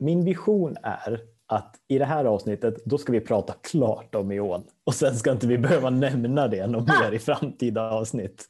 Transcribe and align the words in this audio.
min 0.00 0.24
vision 0.24 0.76
är 0.82 1.20
att 1.46 1.76
i 1.88 1.98
det 1.98 2.04
här 2.04 2.24
avsnittet, 2.24 2.84
då 2.84 2.98
ska 2.98 3.12
vi 3.12 3.20
prata 3.20 3.52
klart 3.52 4.14
om 4.14 4.30
Eon 4.30 4.64
och 4.84 4.94
sen 4.94 5.16
ska 5.16 5.32
inte 5.32 5.46
vi 5.46 5.58
behöva 5.58 5.90
nämna 5.90 6.48
det 6.48 6.66
något 6.66 6.88
mer 7.02 7.12
i 7.12 7.18
framtida 7.18 7.90
avsnitt. 7.90 8.46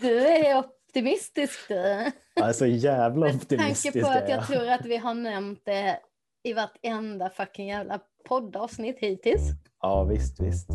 Du 0.00 0.26
är 0.26 0.58
optimistisk 0.58 1.68
du. 1.68 2.10
Jag 2.34 2.48
är 2.48 2.52
så 2.52 2.66
jävla 2.66 3.26
optimistisk. 3.26 3.94
Med 3.94 4.04
tanke 4.04 4.18
på 4.18 4.24
att 4.24 4.28
jag 4.28 4.46
tror 4.46 4.68
att 4.68 4.86
vi 4.86 4.96
har 4.96 5.14
nämnt 5.14 5.60
det 5.64 5.98
i 6.44 6.52
vartenda 6.52 7.30
fucking 7.30 7.68
jävla 7.68 8.00
poddavsnitt 8.28 8.98
hittills. 8.98 9.42
Ja, 9.80 10.04
visst, 10.04 10.40
visst. 10.40 10.68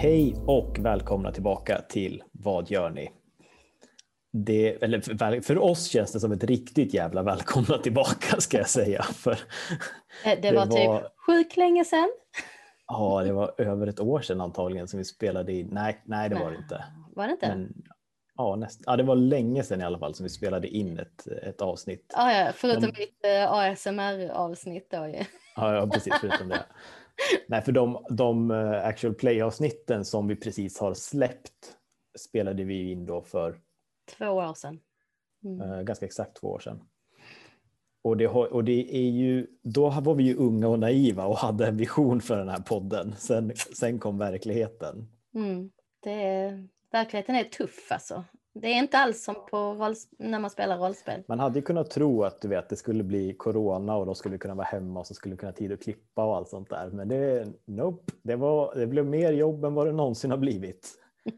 Hej 0.00 0.34
och 0.46 0.76
välkomna 0.78 1.32
tillbaka 1.32 1.80
till 1.88 2.22
Vad 2.32 2.70
gör 2.70 2.90
ni? 2.90 3.10
Det, 4.32 4.82
eller 4.82 5.40
för 5.40 5.58
oss 5.58 5.86
känns 5.86 6.12
det 6.12 6.20
som 6.20 6.32
ett 6.32 6.44
riktigt 6.44 6.94
jävla 6.94 7.22
välkomna 7.22 7.78
tillbaka 7.78 8.40
ska 8.40 8.56
jag 8.56 8.68
säga. 8.68 9.02
För 9.14 9.38
det, 10.24 10.34
det 10.34 10.52
var, 10.52 10.66
var 10.66 11.00
typ 11.00 11.10
sjukt 11.26 11.56
länge 11.56 11.84
sedan. 11.84 12.08
Ja, 12.86 13.22
det 13.24 13.32
var 13.32 13.54
över 13.58 13.86
ett 13.86 14.00
år 14.00 14.20
sedan 14.20 14.40
antagligen 14.40 14.88
som 14.88 14.98
vi 14.98 15.04
spelade 15.04 15.52
in. 15.52 15.68
Nej, 15.72 16.02
nej 16.04 16.28
det 16.28 16.34
var 16.34 16.50
det 16.50 16.56
inte. 16.56 16.84
Var 17.16 17.26
det 17.26 17.32
inte? 17.32 17.48
Men, 17.48 17.72
ja, 18.36 18.56
näst, 18.56 18.80
ja, 18.86 18.96
det 18.96 19.02
var 19.02 19.16
länge 19.16 19.62
sedan 19.62 19.80
i 19.80 19.84
alla 19.84 19.98
fall 19.98 20.14
som 20.14 20.24
vi 20.24 20.30
spelade 20.30 20.68
in 20.68 20.98
ett, 20.98 21.26
ett 21.26 21.60
avsnitt. 21.60 22.12
Ja, 22.16 22.32
ja 22.32 22.52
förutom 22.54 22.82
De, 22.82 22.86
mitt 22.86 23.24
uh, 23.26 23.52
ASMR-avsnitt 23.52 24.90
då 24.90 25.06
ju. 25.06 25.24
Ja, 25.56 25.74
ja, 25.74 25.86
precis, 25.86 26.14
förutom 26.20 26.48
det. 26.48 26.64
Nej, 27.48 27.62
för 27.62 27.72
de, 27.72 28.04
de 28.10 28.50
uh, 28.50 28.86
actual 28.86 29.14
play-avsnitten 29.14 30.04
som 30.04 30.28
vi 30.28 30.36
precis 30.36 30.78
har 30.78 30.94
släppt 30.94 31.76
spelade 32.18 32.64
vi 32.64 32.90
in 32.90 33.06
då 33.06 33.22
för 33.22 33.60
två 34.18 34.26
år 34.26 34.54
sedan. 34.54 34.80
Mm. 35.44 35.70
Uh, 35.70 35.82
ganska 35.82 36.06
exakt 36.06 36.36
två 36.36 36.48
år 36.48 36.58
sedan. 36.58 36.82
Och 38.02 38.16
det, 38.16 38.28
och 38.28 38.64
det 38.64 38.96
är 38.96 39.10
ju, 39.10 39.46
då 39.62 39.90
var 39.90 40.14
vi 40.14 40.24
ju 40.24 40.36
unga 40.36 40.68
och 40.68 40.78
naiva 40.78 41.26
och 41.26 41.36
hade 41.36 41.66
en 41.66 41.76
vision 41.76 42.20
för 42.20 42.38
den 42.38 42.48
här 42.48 42.60
podden. 42.60 43.14
Sen, 43.18 43.52
sen 43.56 43.98
kom 43.98 44.18
verkligheten. 44.18 45.08
Mm. 45.34 45.70
Det, 46.00 46.52
verkligheten 46.92 47.34
är 47.34 47.44
tuff 47.44 47.92
alltså. 47.92 48.24
Det 48.60 48.68
är 48.68 48.78
inte 48.78 48.98
alls 48.98 49.24
som 49.24 49.34
på 49.50 49.56
roll, 49.56 49.94
när 50.18 50.38
man 50.38 50.50
spelar 50.50 50.78
rollspel. 50.78 51.22
Man 51.28 51.40
hade 51.40 51.58
ju 51.58 51.62
kunnat 51.62 51.90
tro 51.90 52.24
att 52.24 52.40
du 52.40 52.48
vet, 52.48 52.68
det 52.68 52.76
skulle 52.76 53.04
bli 53.04 53.34
corona 53.34 53.96
och 53.96 54.06
de 54.06 54.14
skulle 54.14 54.38
kunna 54.38 54.54
vara 54.54 54.66
hemma 54.66 55.00
och 55.00 55.06
så 55.06 55.14
skulle 55.14 55.36
kunna 55.36 55.52
ha 55.52 55.56
tid 55.56 55.72
att 55.72 55.82
klippa 55.82 56.24
och 56.24 56.36
allt 56.36 56.48
sånt 56.48 56.70
där. 56.70 56.90
Men 56.90 57.08
det, 57.08 57.46
nope, 57.64 58.12
det, 58.22 58.36
var, 58.36 58.74
det 58.74 58.86
blev 58.86 59.06
mer 59.06 59.32
jobb 59.32 59.64
än 59.64 59.74
vad 59.74 59.86
det 59.86 59.92
någonsin 59.92 60.30
har 60.30 60.38
blivit. 60.38 60.98
så. 61.24 61.32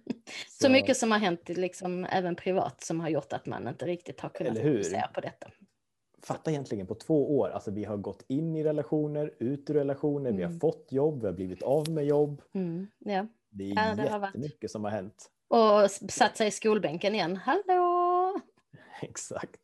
så 0.67 0.71
mycket 0.71 0.97
som 0.97 1.11
har 1.11 1.19
hänt 1.19 1.49
liksom, 1.49 2.05
även 2.05 2.37
privat 2.37 2.83
som 2.83 3.01
har 3.01 3.09
gjort 3.09 3.33
att 3.33 3.47
man 3.47 3.69
inte 3.69 3.87
riktigt 3.87 4.21
har 4.21 4.29
kunnat 4.29 4.57
fokusera 4.59 5.09
på 5.15 5.21
detta. 5.21 5.51
Fatta 6.23 6.51
egentligen 6.51 6.87
på 6.87 6.95
två 6.95 7.39
år, 7.39 7.49
alltså 7.49 7.71
vi 7.71 7.85
har 7.85 7.97
gått 7.97 8.25
in 8.29 8.57
i 8.57 8.65
relationer, 8.65 9.35
ut 9.39 9.71
ur 9.71 9.75
relationer, 9.75 10.31
mm. 10.31 10.37
vi 10.37 10.43
har 10.43 10.51
mm. 10.51 10.61
fått 10.61 10.87
jobb, 10.91 11.21
vi 11.21 11.27
har 11.27 11.35
blivit 11.35 11.63
av 11.63 11.91
med 11.91 12.07
jobb. 12.07 12.43
Mm. 12.55 12.87
Ja. 12.99 13.27
Det 13.51 13.71
är 13.71 13.89
ja, 13.89 13.95
det 13.95 14.03
jättemycket 14.03 14.63
varit... 14.63 14.71
som 14.71 14.85
har 14.85 14.91
hänt. 14.91 15.31
Och 15.51 15.91
satt 15.91 16.37
sig 16.37 16.49
i 16.49 16.51
skolbänken 16.51 17.15
igen. 17.15 17.37
Hallå! 17.37 18.41
Exakt. 19.03 19.61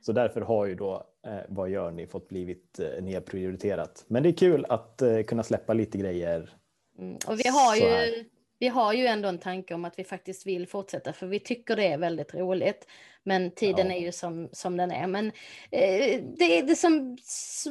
Så 0.00 0.12
därför 0.12 0.40
har 0.40 0.66
ju 0.66 0.74
då 0.74 1.06
eh, 1.26 1.40
Vad 1.48 1.70
gör 1.70 1.90
ni 1.90 2.06
fått 2.06 2.28
blivit 2.28 2.78
eh, 2.78 3.02
nedprioriterat. 3.02 4.04
Men 4.06 4.22
det 4.22 4.28
är 4.28 4.36
kul 4.36 4.66
att 4.68 5.02
eh, 5.02 5.22
kunna 5.22 5.42
släppa 5.42 5.72
lite 5.72 5.98
grejer. 5.98 6.50
Mm. 6.98 7.18
Och 7.26 7.40
vi 7.40 7.48
har, 7.48 7.76
ju, 7.76 8.24
vi 8.58 8.68
har 8.68 8.92
ju 8.92 9.06
ändå 9.06 9.28
en 9.28 9.38
tanke 9.38 9.74
om 9.74 9.84
att 9.84 9.98
vi 9.98 10.04
faktiskt 10.04 10.46
vill 10.46 10.68
fortsätta 10.68 11.12
för 11.12 11.26
vi 11.26 11.40
tycker 11.40 11.76
det 11.76 11.86
är 11.86 11.98
väldigt 11.98 12.34
roligt. 12.34 12.86
Men 13.22 13.50
tiden 13.50 13.86
ja. 13.86 13.94
är 13.94 14.00
ju 14.00 14.12
som, 14.12 14.48
som 14.52 14.76
den 14.76 14.90
är. 14.90 15.06
Men 15.06 15.26
eh, 15.70 16.22
det 16.38 16.58
är 16.58 16.62
det 16.62 16.76
som, 16.76 17.16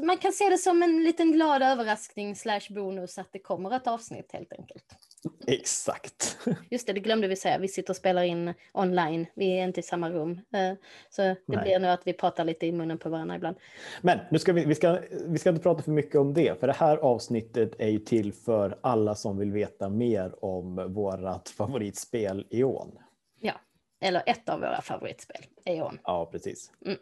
man 0.06 0.18
kan 0.18 0.34
se 0.34 0.50
det 0.50 0.58
som 0.58 0.84
en 0.84 1.04
liten 1.04 1.32
glad 1.32 1.62
överraskning 1.62 2.36
slash 2.36 2.62
bonus 2.70 3.18
att 3.18 3.34
det 3.34 3.40
kommer 3.40 3.76
ett 3.76 3.88
avsnitt 3.88 4.32
helt 4.32 4.54
enkelt. 4.54 4.86
Exakt. 5.48 6.38
Just 6.70 6.88
det, 6.88 6.94
det 6.94 7.00
glömde 7.00 7.28
vi 7.28 7.36
säga. 7.36 7.58
Vi 7.58 7.68
sitter 7.68 7.90
och 7.90 7.98
spelar 7.98 8.24
in 8.24 8.54
online. 8.74 9.26
Vi 9.36 9.60
är 9.60 9.64
inte 9.64 9.80
i 9.80 9.84
samma 9.84 10.10
rum. 10.10 10.32
Eh, 10.32 10.74
så 11.10 11.22
det 11.22 11.38
Nej. 11.46 11.64
blir 11.64 11.80
nog 11.80 11.92
att 11.92 12.08
vi 12.08 12.14
pratar 12.14 12.46
lite 12.46 12.66
i 12.66 12.72
munnen 12.72 12.98
på 12.98 13.10
varandra 13.10 13.36
ibland. 13.36 13.58
Men 14.02 14.20
nu 14.32 14.40
ska 14.40 14.54
vi, 14.54 14.66
vi, 14.66 14.76
ska, 14.76 15.00
vi 15.26 15.38
ska 15.38 15.50
inte 15.50 15.62
prata 15.64 15.84
för 15.84 15.92
mycket 15.92 16.16
om 16.16 16.34
det, 16.34 16.60
för 16.60 16.68
det 16.68 16.74
här 16.74 16.98
avsnittet 16.98 17.76
är 17.80 17.90
ju 17.90 18.00
till 18.00 18.34
för 18.34 18.80
alla 18.82 19.16
som 19.16 19.38
vill 19.38 19.52
veta 19.52 19.90
mer 19.90 20.46
om 20.46 20.94
vårat 20.94 21.50
favoritspel 21.50 22.48
Eon. 22.50 23.00
Ja, 23.40 23.54
eller 24.02 24.24
ett 24.26 24.50
av 24.50 24.60
våra 24.60 24.82
favoritspel, 24.82 25.42
Eon. 25.66 26.00
Ja, 26.04 26.30
precis. 26.32 26.72
Mm. 26.86 26.98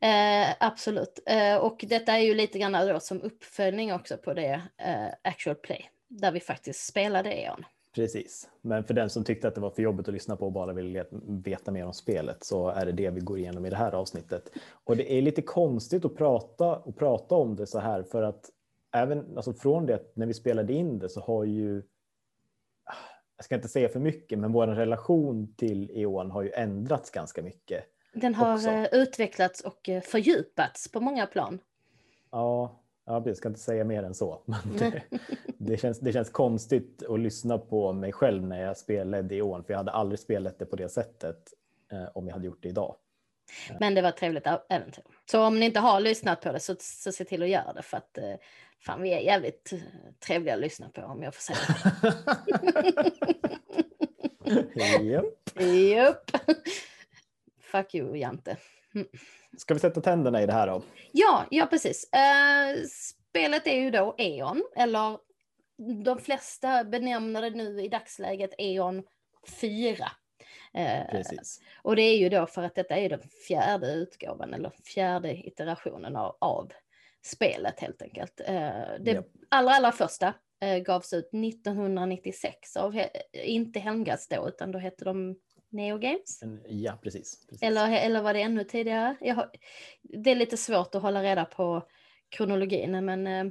Eh, 0.00 0.54
absolut. 0.60 1.22
Eh, 1.26 1.56
och 1.56 1.84
detta 1.88 2.12
är 2.12 2.18
ju 2.18 2.34
lite 2.34 2.58
grann 2.58 2.88
då 2.88 3.00
som 3.00 3.22
uppföljning 3.22 3.92
också 3.92 4.16
på 4.16 4.34
det 4.34 4.62
eh, 4.78 5.06
Actual 5.22 5.56
Play 5.56 5.90
där 6.20 6.32
vi 6.32 6.40
faktiskt 6.40 6.86
spelade 6.86 7.32
E.ON. 7.32 7.64
Precis, 7.94 8.48
men 8.60 8.84
för 8.84 8.94
den 8.94 9.10
som 9.10 9.24
tyckte 9.24 9.48
att 9.48 9.54
det 9.54 9.60
var 9.60 9.70
för 9.70 9.82
jobbigt 9.82 10.08
att 10.08 10.14
lyssna 10.14 10.36
på 10.36 10.46
och 10.46 10.52
bara 10.52 10.72
ville 10.72 11.04
veta 11.44 11.70
mer 11.70 11.86
om 11.86 11.92
spelet 11.92 12.44
så 12.44 12.68
är 12.68 12.86
det 12.86 12.92
det 12.92 13.10
vi 13.10 13.20
går 13.20 13.38
igenom 13.38 13.66
i 13.66 13.70
det 13.70 13.76
här 13.76 13.92
avsnittet. 13.92 14.50
Och 14.84 14.96
det 14.96 15.12
är 15.12 15.22
lite 15.22 15.42
konstigt 15.42 16.04
att 16.04 16.16
prata 16.16 16.76
och 16.76 16.96
prata 16.96 17.34
om 17.34 17.56
det 17.56 17.66
så 17.66 17.78
här 17.78 18.02
för 18.02 18.22
att 18.22 18.50
även 18.92 19.36
alltså 19.36 19.52
från 19.52 19.86
det 19.86 20.16
när 20.16 20.26
vi 20.26 20.34
spelade 20.34 20.72
in 20.72 20.98
det 20.98 21.08
så 21.08 21.20
har 21.20 21.44
ju 21.44 21.82
jag 23.36 23.44
ska 23.44 23.54
inte 23.54 23.68
säga 23.68 23.88
för 23.88 24.00
mycket, 24.00 24.38
men 24.38 24.52
vår 24.52 24.66
relation 24.66 25.54
till 25.54 25.90
E.ON 25.94 26.30
har 26.30 26.42
ju 26.42 26.50
ändrats 26.50 27.10
ganska 27.10 27.42
mycket. 27.42 27.84
Den 28.14 28.34
har 28.34 28.54
också. 28.54 28.68
Eh, 28.68 28.88
utvecklats 28.92 29.60
och 29.60 29.88
eh, 29.88 30.02
fördjupats 30.02 30.88
på 30.88 31.00
många 31.00 31.26
plan. 31.26 31.58
Ja, 32.30 32.80
Ja, 33.06 33.22
jag 33.26 33.36
ska 33.36 33.48
inte 33.48 33.60
säga 33.60 33.84
mer 33.84 34.02
än 34.02 34.14
så. 34.14 34.42
Men 34.46 34.76
det, 34.78 35.02
det, 35.58 35.76
känns, 35.76 36.00
det 36.00 36.12
känns 36.12 36.30
konstigt 36.30 37.02
att 37.08 37.20
lyssna 37.20 37.58
på 37.58 37.92
mig 37.92 38.12
själv 38.12 38.46
när 38.46 38.62
jag 38.62 38.76
spelade 38.76 39.34
i 39.34 39.42
år, 39.42 39.62
för 39.62 39.72
jag 39.72 39.78
hade 39.78 39.90
aldrig 39.90 40.18
spelat 40.18 40.58
det 40.58 40.66
på 40.66 40.76
det 40.76 40.88
sättet 40.88 41.52
eh, 41.92 42.04
om 42.14 42.26
jag 42.26 42.34
hade 42.34 42.46
gjort 42.46 42.62
det 42.62 42.68
idag. 42.68 42.96
Men 43.80 43.94
det 43.94 44.02
var 44.02 44.08
ett 44.08 44.16
trevligt 44.16 44.46
äventyr. 44.68 45.04
Så 45.30 45.42
om 45.42 45.60
ni 45.60 45.66
inte 45.66 45.80
har 45.80 46.00
lyssnat 46.00 46.40
på 46.40 46.52
det 46.52 46.60
så, 46.60 46.76
så 46.80 47.12
se 47.12 47.24
till 47.24 47.42
att 47.42 47.48
göra 47.48 47.72
det 47.72 47.82
för 47.82 47.96
att 47.96 48.18
eh, 48.18 48.34
fan, 48.80 49.02
vi 49.02 49.12
är 49.12 49.20
jävligt 49.20 49.72
eh, 49.72 49.78
trevliga 50.26 50.54
att 50.54 50.60
lyssna 50.60 50.88
på 50.88 51.02
om 51.02 51.22
jag 51.22 51.34
får 51.34 51.42
säga 51.42 51.58
det. 52.02 53.10
Japp. 55.02 55.60
Japp. 55.60 56.30
Fuck 57.60 57.94
you, 57.94 58.16
Jante. 58.16 58.56
Mm. 58.94 59.06
Ska 59.56 59.74
vi 59.74 59.80
sätta 59.80 60.00
tänderna 60.00 60.42
i 60.42 60.46
det 60.46 60.52
här 60.52 60.66
då? 60.66 60.82
Ja, 61.12 61.44
ja 61.50 61.66
precis. 61.66 62.10
Uh, 62.14 62.84
spelet 62.88 63.66
är 63.66 63.80
ju 63.80 63.90
då 63.90 64.14
E.ON, 64.18 64.62
eller 64.76 65.18
de 66.04 66.18
flesta 66.18 66.84
benämner 66.84 67.42
det 67.42 67.50
nu 67.50 67.82
i 67.82 67.88
dagsläget 67.88 68.50
E.ON 68.58 69.02
4. 69.60 69.94
Uh, 70.78 71.10
precis. 71.10 71.60
Och 71.82 71.96
det 71.96 72.02
är 72.02 72.18
ju 72.18 72.28
då 72.28 72.46
för 72.46 72.62
att 72.62 72.74
detta 72.74 72.96
är 72.96 73.08
den 73.08 73.22
fjärde 73.48 73.92
utgåvan, 73.92 74.54
eller 74.54 74.72
fjärde 74.94 75.46
iterationen 75.46 76.16
av, 76.16 76.36
av 76.40 76.72
spelet 77.22 77.80
helt 77.80 78.02
enkelt. 78.02 78.40
Uh, 78.40 78.46
det 79.00 79.10
yep. 79.10 79.26
allra, 79.48 79.70
allra 79.70 79.92
första 79.92 80.34
gavs 80.86 81.12
ut 81.12 81.28
1996 81.34 82.76
av, 82.76 83.00
inte 83.32 83.78
Helmgas 83.78 84.28
då, 84.28 84.48
utan 84.48 84.72
då 84.72 84.78
hette 84.78 85.04
de 85.04 85.36
Neo 85.74 85.98
Games? 85.98 86.40
Ja, 86.68 86.98
precis. 87.02 87.46
precis. 87.46 87.62
Eller, 87.62 87.92
eller 87.92 88.22
var 88.22 88.34
det 88.34 88.42
ännu 88.42 88.64
tidigare? 88.64 89.32
Har, 89.32 89.50
det 90.02 90.30
är 90.30 90.34
lite 90.34 90.56
svårt 90.56 90.94
att 90.94 91.02
hålla 91.02 91.22
reda 91.22 91.44
på 91.44 91.82
kronologin, 92.28 93.04
men 93.04 93.26
eh, 93.26 93.46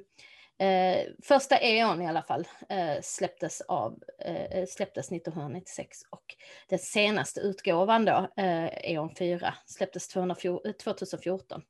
eh 0.67 1.07
första 1.23 1.59
E.ON 1.59 2.01
i 2.01 2.07
alla 2.07 2.21
fall 2.21 2.47
eh, 2.69 3.01
släpptes, 3.01 3.61
av, 3.61 4.03
eh, 4.19 4.65
släpptes 4.67 5.11
1996 5.11 5.97
och 6.09 6.23
den 6.69 6.79
senaste 6.79 7.41
utgåvan 7.41 8.05
då, 8.05 8.27
eh, 8.37 8.65
E.ON 8.65 9.15
4, 9.15 9.53
släpptes 9.65 10.07
2014 10.07 11.61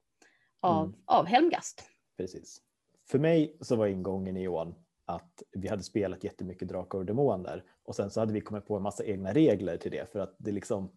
av, 0.61 0.85
mm. 0.85 0.95
av 1.05 1.25
Helmgast. 1.25 1.83
Precis. 2.17 2.61
För 3.09 3.19
mig 3.19 3.57
så 3.61 3.75
var 3.75 3.87
ingången 3.87 4.37
i 4.37 4.43
E.ON 4.43 4.82
att 5.05 5.43
vi 5.51 5.67
hade 5.67 5.83
spelat 5.83 6.23
jättemycket 6.23 6.67
Drakar 6.67 6.97
och 6.97 7.05
Demoner 7.05 7.63
och 7.83 7.95
sen 7.95 8.11
så 8.11 8.19
hade 8.19 8.33
vi 8.33 8.41
kommit 8.41 8.65
på 8.65 8.75
en 8.75 8.83
massa 8.83 9.05
egna 9.05 9.33
regler 9.33 9.77
till 9.77 9.91
det 9.91 10.11
för 10.11 10.19
att 10.19 10.35
det 10.37 10.51
liksom 10.51 10.91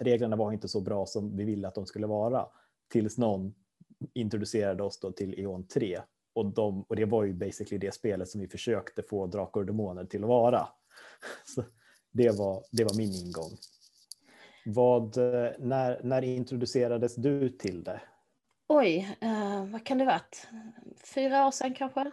reglerna 0.00 0.36
var 0.36 0.52
inte 0.52 0.68
så 0.68 0.80
bra 0.80 1.06
som 1.06 1.36
vi 1.36 1.44
ville 1.44 1.68
att 1.68 1.74
de 1.74 1.86
skulle 1.86 2.06
vara 2.06 2.46
tills 2.88 3.18
någon 3.18 3.54
introducerade 4.12 4.82
oss 4.82 5.00
då 5.00 5.12
till 5.12 5.40
Eon 5.40 5.66
3 5.66 6.00
och, 6.34 6.46
de, 6.46 6.82
och 6.82 6.96
det 6.96 7.04
var 7.04 7.24
ju 7.24 7.32
basically 7.32 7.78
det 7.78 7.94
spelet 7.94 8.28
som 8.28 8.40
vi 8.40 8.48
försökte 8.48 9.02
få 9.02 9.26
Drakar 9.26 9.60
och 9.60 9.66
Demoner 9.66 10.04
till 10.04 10.24
att 10.24 10.28
vara. 10.28 10.68
Så 11.44 11.64
det, 12.12 12.30
var, 12.30 12.62
det 12.70 12.84
var 12.84 12.96
min 12.96 13.12
ingång. 13.12 13.50
Vad, 14.66 15.16
eh, 15.16 15.50
när, 15.58 16.00
när 16.02 16.22
introducerades 16.22 17.14
du 17.14 17.48
till 17.48 17.84
det? 17.84 18.00
oj, 18.68 19.16
eh, 19.20 19.64
vad 19.64 19.86
kan 19.86 19.98
det 19.98 20.04
varit? 20.04 20.48
Fyra 21.14 21.46
år 21.46 21.50
sedan 21.50 21.74
kanske? 21.74 22.10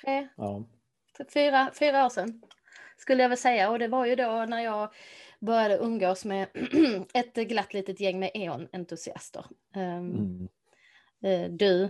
Tre? 0.00 0.28
Ja. 0.36 0.64
Fyra, 1.34 1.70
fyra 1.78 2.06
år 2.06 2.08
sedan 2.08 2.42
skulle 2.96 3.22
jag 3.22 3.28
väl 3.28 3.38
säga. 3.38 3.70
Och 3.70 3.78
det 3.78 3.88
var 3.88 4.06
ju 4.06 4.16
då 4.16 4.44
när 4.48 4.60
jag 4.60 4.92
började 5.40 5.76
umgås 5.76 6.24
med 6.24 6.48
ett 7.14 7.34
glatt 7.34 7.74
litet 7.74 8.00
gäng 8.00 8.18
med 8.18 8.30
E.ON-entusiaster. 8.34 9.44
Um, 9.76 9.78
mm. 9.82 10.48
uh, 11.24 11.50
du, 11.50 11.82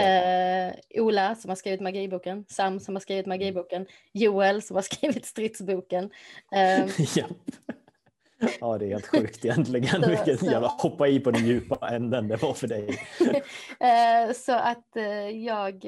uh, 0.00 1.02
Ola 1.02 1.34
som 1.34 1.48
har 1.48 1.56
skrivit 1.56 1.80
magiboken, 1.80 2.44
Sam 2.48 2.80
som 2.80 2.94
har 2.94 3.00
skrivit 3.00 3.26
magiboken, 3.26 3.86
Joel 4.12 4.62
som 4.62 4.76
har 4.76 4.82
skrivit 4.92 5.26
stridsboken. 5.26 6.04
Um, 6.04 6.90
ja. 7.16 7.26
Ja, 8.60 8.78
det 8.78 8.86
är 8.86 8.88
helt 8.88 9.06
sjukt 9.06 9.44
egentligen. 9.44 10.02
Så, 10.02 10.08
Vilken 10.08 10.38
så. 10.38 10.46
jävla 10.46 10.68
hoppa 10.68 11.08
i 11.08 11.20
på 11.20 11.30
den 11.30 11.46
djupa 11.46 11.88
änden 11.88 12.28
det 12.28 12.36
var 12.36 12.54
för 12.54 12.66
dig. 12.66 12.98
Eh, 13.80 14.32
så 14.32 14.52
att 14.52 14.96
eh, 14.96 15.28
jag 15.28 15.84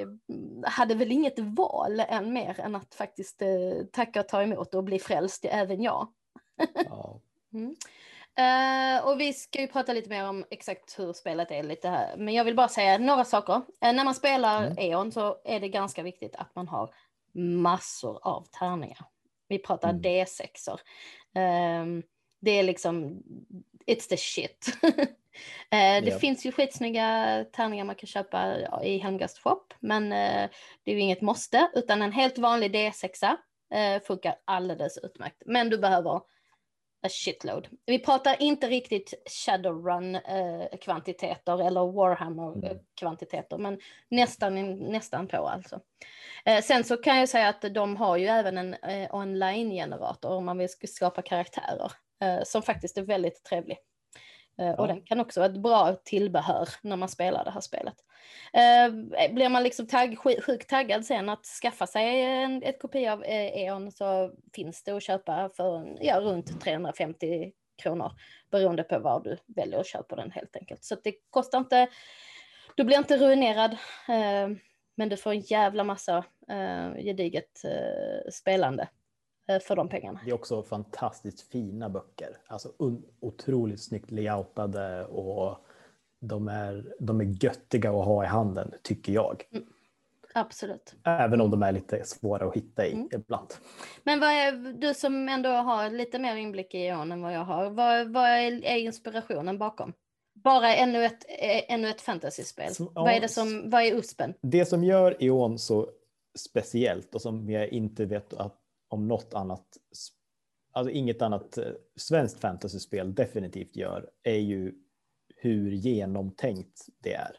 hade 0.64 0.94
väl 0.94 1.12
inget 1.12 1.38
val 1.38 2.00
än 2.00 2.32
mer 2.32 2.60
än 2.60 2.76
att 2.76 2.94
faktiskt 2.94 3.42
eh, 3.42 3.48
tacka 3.92 4.20
och 4.20 4.28
ta 4.28 4.42
emot 4.42 4.74
och 4.74 4.84
bli 4.84 4.98
frälst, 4.98 5.44
även 5.44 5.82
jag. 5.82 6.08
Ja. 6.88 7.20
Mm. 7.52 7.76
Uh, 8.40 9.06
och 9.06 9.20
vi 9.20 9.32
ska 9.32 9.60
ju 9.60 9.66
prata 9.66 9.92
lite 9.92 10.08
mer 10.08 10.28
om 10.28 10.44
exakt 10.50 10.98
hur 10.98 11.12
spelet 11.12 11.50
är 11.50 11.62
lite 11.62 11.88
här. 11.88 12.16
Men 12.16 12.34
jag 12.34 12.44
vill 12.44 12.56
bara 12.56 12.68
säga 12.68 12.98
några 12.98 13.24
saker. 13.24 13.54
Uh, 13.54 13.62
när 13.80 14.04
man 14.04 14.14
spelar 14.14 14.66
mm. 14.66 14.78
E.ON 14.78 15.12
så 15.12 15.36
är 15.44 15.60
det 15.60 15.68
ganska 15.68 16.02
viktigt 16.02 16.36
att 16.36 16.54
man 16.54 16.68
har 16.68 16.94
massor 17.34 18.18
av 18.22 18.46
tärningar. 18.58 19.04
Vi 19.48 19.58
pratar 19.58 19.88
mm. 19.88 20.02
D6. 20.02 20.70
Uh, 20.70 22.02
det 22.40 22.50
är 22.50 22.62
liksom, 22.62 23.22
it's 23.86 24.08
the 24.08 24.16
shit. 24.16 24.66
eh, 25.70 26.02
det 26.02 26.10
ja. 26.10 26.18
finns 26.18 26.46
ju 26.46 26.52
skitsnygga 26.52 27.44
tärningar 27.52 27.84
man 27.84 27.94
kan 27.94 28.06
köpa 28.06 28.56
i 28.84 28.98
Hemgast 28.98 29.38
Shop, 29.38 29.62
men 29.80 30.12
eh, 30.12 30.50
det 30.84 30.90
är 30.90 30.94
ju 30.94 31.00
inget 31.00 31.22
måste, 31.22 31.70
utan 31.74 32.02
en 32.02 32.12
helt 32.12 32.38
vanlig 32.38 32.74
D6 32.74 33.36
eh, 33.74 34.02
funkar 34.02 34.36
alldeles 34.44 34.98
utmärkt. 34.98 35.42
Men 35.46 35.70
du 35.70 35.78
behöver 35.78 36.20
a 37.06 37.08
shitload. 37.08 37.68
Vi 37.86 37.98
pratar 37.98 38.42
inte 38.42 38.68
riktigt 38.68 39.14
Shadowrun-kvantiteter 39.26 41.60
eh, 41.60 41.66
eller 41.66 41.80
Warhammer-kvantiteter, 41.80 43.58
men 43.58 43.78
nästan, 44.08 44.78
nästan 44.78 45.28
på 45.28 45.48
alltså. 45.48 45.80
Eh, 46.44 46.62
sen 46.62 46.84
så 46.84 46.96
kan 46.96 47.18
jag 47.18 47.28
säga 47.28 47.48
att 47.48 47.74
de 47.74 47.96
har 47.96 48.16
ju 48.16 48.26
även 48.26 48.58
en 48.58 48.74
eh, 48.74 49.14
online-generator 49.14 50.30
om 50.30 50.44
man 50.44 50.58
vill 50.58 50.68
skapa 50.84 51.22
karaktärer. 51.22 51.92
Eh, 52.22 52.42
som 52.44 52.62
faktiskt 52.62 52.98
är 52.98 53.02
väldigt 53.02 53.44
trevlig. 53.44 53.78
Eh, 54.58 54.66
ja. 54.66 54.76
Och 54.76 54.88
den 54.88 55.02
kan 55.02 55.20
också 55.20 55.40
vara 55.40 55.50
ett 55.50 55.62
bra 55.62 55.94
tillbehör 56.04 56.68
när 56.82 56.96
man 56.96 57.08
spelar 57.08 57.44
det 57.44 57.50
här 57.50 57.60
spelet. 57.60 57.94
Eh, 58.52 59.32
blir 59.34 59.48
man 59.48 59.62
liksom 59.62 59.86
tagg, 59.86 60.18
sjukt 60.18 60.68
taggad 60.68 61.06
sen 61.06 61.28
att 61.28 61.46
skaffa 61.46 61.86
sig 61.86 62.22
en 62.22 62.62
ett 62.62 62.80
kopia 62.82 63.12
av 63.12 63.24
E.ON 63.26 63.92
så 63.92 64.32
finns 64.54 64.82
det 64.84 64.92
att 64.92 65.02
köpa 65.02 65.50
för 65.56 65.96
ja, 66.00 66.20
runt 66.20 66.60
350 66.60 67.52
kronor 67.82 68.12
beroende 68.50 68.82
på 68.82 68.98
var 68.98 69.20
du 69.20 69.36
väljer 69.46 69.80
att 69.80 69.86
köpa 69.86 70.16
den 70.16 70.30
helt 70.30 70.56
enkelt. 70.56 70.84
Så 70.84 70.96
det 71.04 71.14
kostar 71.30 71.58
inte, 71.58 71.88
du 72.76 72.84
blir 72.84 72.98
inte 72.98 73.16
ruinerad 73.16 73.76
men 74.94 75.08
du 75.08 75.16
får 75.16 75.30
en 75.30 75.40
jävla 75.40 75.84
massa 75.84 76.24
gediget 76.96 77.62
spelande 78.32 78.88
för 79.62 79.76
de 79.76 79.88
pengarna. 79.88 80.20
Det 80.24 80.30
är 80.30 80.34
också 80.34 80.62
fantastiskt 80.62 81.40
fina 81.40 81.88
böcker. 81.88 82.36
Alltså 82.46 82.72
otroligt 83.20 83.82
snyggt 83.82 84.10
layoutade 84.10 85.04
och 85.04 85.58
de 86.20 86.48
är, 86.48 86.94
de 87.00 87.20
är 87.20 87.44
göttiga 87.44 87.90
att 87.90 88.04
ha 88.04 88.24
i 88.24 88.26
handen, 88.26 88.74
tycker 88.82 89.12
jag. 89.12 89.44
Mm. 89.52 89.66
Absolut. 90.34 90.94
Även 91.04 91.40
om 91.40 91.50
de 91.50 91.62
är 91.62 91.72
lite 91.72 92.04
svåra 92.04 92.48
att 92.48 92.56
hitta 92.56 92.86
i 92.86 92.92
mm. 92.92 93.08
ibland. 93.12 93.48
Men 94.02 94.20
vad 94.20 94.30
är, 94.30 94.72
du 94.72 94.94
som 94.94 95.28
ändå 95.28 95.48
har 95.48 95.90
lite 95.90 96.18
mer 96.18 96.36
inblick 96.36 96.74
i 96.74 96.86
Eon 96.86 97.12
än 97.12 97.22
vad 97.22 97.34
jag 97.34 97.44
har, 97.44 97.70
vad, 97.70 98.08
vad 98.08 98.30
är, 98.30 98.76
inspirationen 98.76 99.58
bakom? 99.58 99.92
Bara 100.34 100.74
ännu 100.74 101.04
ett, 101.04 101.24
eh, 101.28 101.74
ännu 101.74 101.88
ett 101.88 102.00
fantasyspel. 102.00 102.72
Ja, 102.78 102.88
vad 102.94 103.12
är 103.12 103.20
det 103.20 103.28
som, 103.28 103.70
vad 103.70 103.82
är 103.82 103.94
USPen? 103.94 104.34
Det 104.40 104.64
som 104.64 104.84
gör 104.84 105.16
Eon 105.20 105.58
så 105.58 105.88
speciellt 106.38 107.14
och 107.14 107.22
som 107.22 107.50
jag 107.50 107.68
inte 107.68 108.04
vet 108.04 108.34
att 108.34 108.65
om 108.88 109.08
något 109.08 109.34
annat, 109.34 109.66
alltså 110.72 110.90
inget 110.90 111.22
annat 111.22 111.58
eh, 111.58 111.72
svenskt 111.96 112.40
fantasyspel 112.40 113.14
definitivt 113.14 113.76
gör, 113.76 114.10
är 114.22 114.38
ju 114.38 114.74
hur 115.36 115.70
genomtänkt 115.70 116.86
det 116.98 117.14
är. 117.14 117.36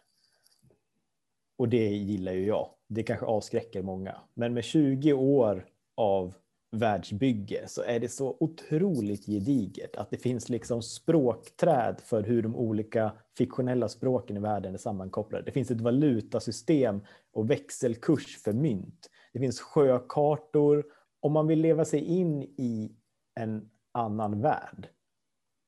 Och 1.57 1.69
det 1.69 1.88
gillar 1.88 2.31
ju 2.31 2.45
jag. 2.45 2.69
Det 2.88 3.03
kanske 3.03 3.25
avskräcker 3.25 3.81
många. 3.81 4.21
Men 4.33 4.53
med 4.53 4.63
20 4.63 5.13
år 5.13 5.65
av 5.95 6.33
världsbygge 6.71 7.67
så 7.67 7.81
är 7.81 8.00
det 8.00 8.09
så 8.09 8.38
otroligt 8.39 9.25
gediget 9.25 9.95
att 9.95 10.09
det 10.09 10.17
finns 10.17 10.50
liksom 10.50 10.81
språkträd 10.81 12.01
för 12.03 12.23
hur 12.23 12.41
de 12.41 12.55
olika 12.55 13.11
fiktionella 13.38 13.89
språken 13.89 14.38
i 14.38 14.39
världen 14.39 14.73
är 14.73 14.77
sammankopplade. 14.77 15.43
Det 15.43 15.51
finns 15.51 15.71
ett 15.71 15.81
valutasystem 15.81 17.01
och 17.33 17.50
växelkurs 17.50 18.38
för 18.38 18.53
mynt. 18.53 19.09
Det 19.33 19.39
finns 19.39 19.59
sjökartor 19.59 20.85
om 21.19 21.33
man 21.33 21.47
vill 21.47 21.61
leva 21.61 21.85
sig 21.85 21.99
in 21.99 22.43
i 22.43 22.95
en 23.35 23.69
annan 23.91 24.41
värld 24.41 24.87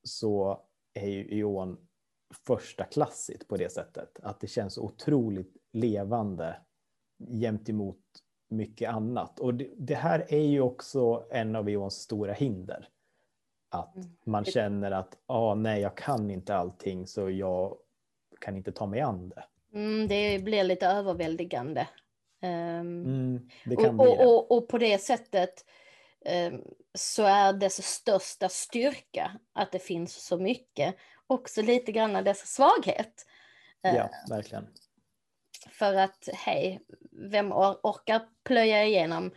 så 0.04 0.62
är 0.94 1.08
ju 1.08 1.28
Ion 1.30 1.88
första 2.48 2.84
klassigt 2.84 3.48
på 3.48 3.58
det 3.58 3.72
sättet. 3.72 4.20
Att 4.24 4.40
det 4.40 4.48
känns 4.48 4.78
otroligt 4.78 5.58
levande 5.74 6.62
jämt 7.28 7.70
emot 7.70 8.00
mycket 8.50 8.90
annat. 8.90 9.40
Och 9.40 9.54
det, 9.54 9.70
det 9.78 9.96
här 9.96 10.26
är 10.30 10.46
ju 10.46 10.62
också 10.62 11.26
en 11.32 11.56
av 11.56 11.70
Ions 11.70 11.96
stora 11.96 12.34
hinder. 12.34 12.90
Att 13.70 13.96
mm. 13.96 14.08
man 14.26 14.46
känner 14.46 14.92
att 14.92 15.18
ah, 15.26 15.56
nej, 15.56 15.82
jag 15.82 15.98
kan 15.98 16.32
inte 16.32 16.56
allting 16.56 17.08
så 17.08 17.30
jag 17.30 17.78
kan 18.42 18.58
inte 18.58 18.72
ta 18.72 18.88
mig 18.88 19.02
an 19.02 19.30
det. 19.30 19.44
Mm, 19.74 20.08
det 20.08 20.44
blir 20.44 20.64
lite 20.64 20.88
överväldigande. 20.88 21.88
Um, 22.42 23.06
mm, 23.06 23.50
och, 23.78 24.00
och, 24.00 24.20
och, 24.20 24.52
och, 24.52 24.68
på 24.68 24.78
det 24.78 24.98
sättet 24.98 25.66
um, 26.52 26.64
så 26.94 27.24
är 27.24 27.54
dess 27.54 27.84
största 27.84 28.50
styrka 28.50 29.40
att 29.54 29.72
det 29.72 29.80
finns 29.80 30.26
så 30.26 30.38
mycket, 30.38 30.96
också 31.28 31.62
lite 31.62 31.92
grann 31.92 32.24
dess 32.24 32.48
svaghet. 32.48 33.26
Ja, 33.82 34.04
uh, 34.04 34.10
verkligen. 34.30 34.68
För 35.70 35.94
att 35.94 36.30
hej, 36.34 36.82
vem 37.12 37.52
or 37.52 37.80
orkar 37.84 38.22
plöja 38.44 38.84
igenom 38.84 39.32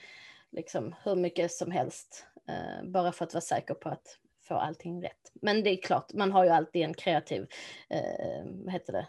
liksom 0.50 0.94
hur 1.04 1.16
mycket 1.16 1.52
som 1.52 1.70
helst 1.70 2.26
uh, 2.48 2.90
bara 2.90 3.12
för 3.12 3.24
att 3.24 3.34
vara 3.34 3.40
säker 3.40 3.74
på 3.74 3.88
att 3.88 4.18
få 4.48 4.54
allting 4.54 5.02
rätt. 5.02 5.32
Men 5.34 5.62
det 5.62 5.70
är 5.70 5.82
klart, 5.82 6.12
man 6.12 6.32
har 6.32 6.44
ju 6.44 6.50
alltid 6.50 6.82
en 6.82 6.94
kreativ, 6.94 7.42
uh, 7.94 8.44
vad 8.64 8.72
heter 8.72 8.92
det, 8.92 9.06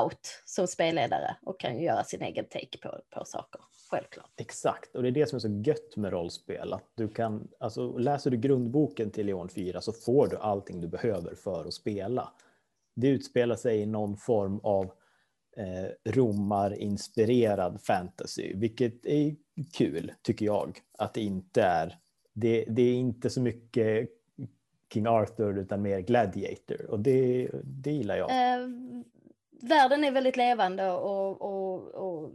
out 0.00 0.42
som 0.44 0.66
spelledare 0.66 1.36
och 1.42 1.60
kan 1.60 1.80
göra 1.80 2.04
sin 2.04 2.22
egen 2.22 2.44
take 2.44 2.78
på, 2.82 3.00
på 3.10 3.24
saker. 3.24 3.60
Självklart. 3.90 4.30
Exakt, 4.36 4.96
och 4.96 5.02
det 5.02 5.08
är 5.08 5.12
det 5.12 5.26
som 5.26 5.36
är 5.36 5.40
så 5.40 5.62
gött 5.70 5.96
med 5.96 6.12
rollspel. 6.12 6.72
Att 6.72 6.92
du 6.94 7.08
kan, 7.08 7.48
alltså, 7.60 7.98
läser 7.98 8.30
du 8.30 8.36
grundboken 8.36 9.10
till 9.10 9.26
Leon 9.26 9.48
4 9.48 9.80
så 9.80 9.92
får 9.92 10.26
du 10.26 10.36
allting 10.36 10.80
du 10.80 10.88
behöver 10.88 11.34
för 11.34 11.64
att 11.64 11.74
spela. 11.74 12.32
Det 12.96 13.08
utspelar 13.08 13.56
sig 13.56 13.78
i 13.78 13.86
någon 13.86 14.16
form 14.16 14.60
av 14.62 14.84
eh, 15.56 16.12
romar-inspirerad 16.12 17.80
fantasy, 17.80 18.52
vilket 18.54 19.06
är 19.06 19.36
kul 19.72 20.12
tycker 20.22 20.46
jag. 20.46 20.78
Att 20.98 21.14
det 21.14 21.20
inte 21.20 21.62
är, 21.62 21.98
det, 22.34 22.64
det 22.68 22.82
är 22.82 22.94
inte 22.94 23.30
så 23.30 23.40
mycket 23.40 24.08
King 24.92 25.06
Arthur 25.06 25.58
utan 25.58 25.82
mer 25.82 26.00
Gladiator 26.00 26.90
och 26.90 27.00
det, 27.00 27.50
det 27.64 27.92
gillar 27.92 28.16
jag. 28.16 28.30
Världen 29.62 30.04
är 30.04 30.10
väldigt 30.10 30.36
levande 30.36 30.90
och, 30.90 31.42
och, 31.42 31.94
och 31.94 32.32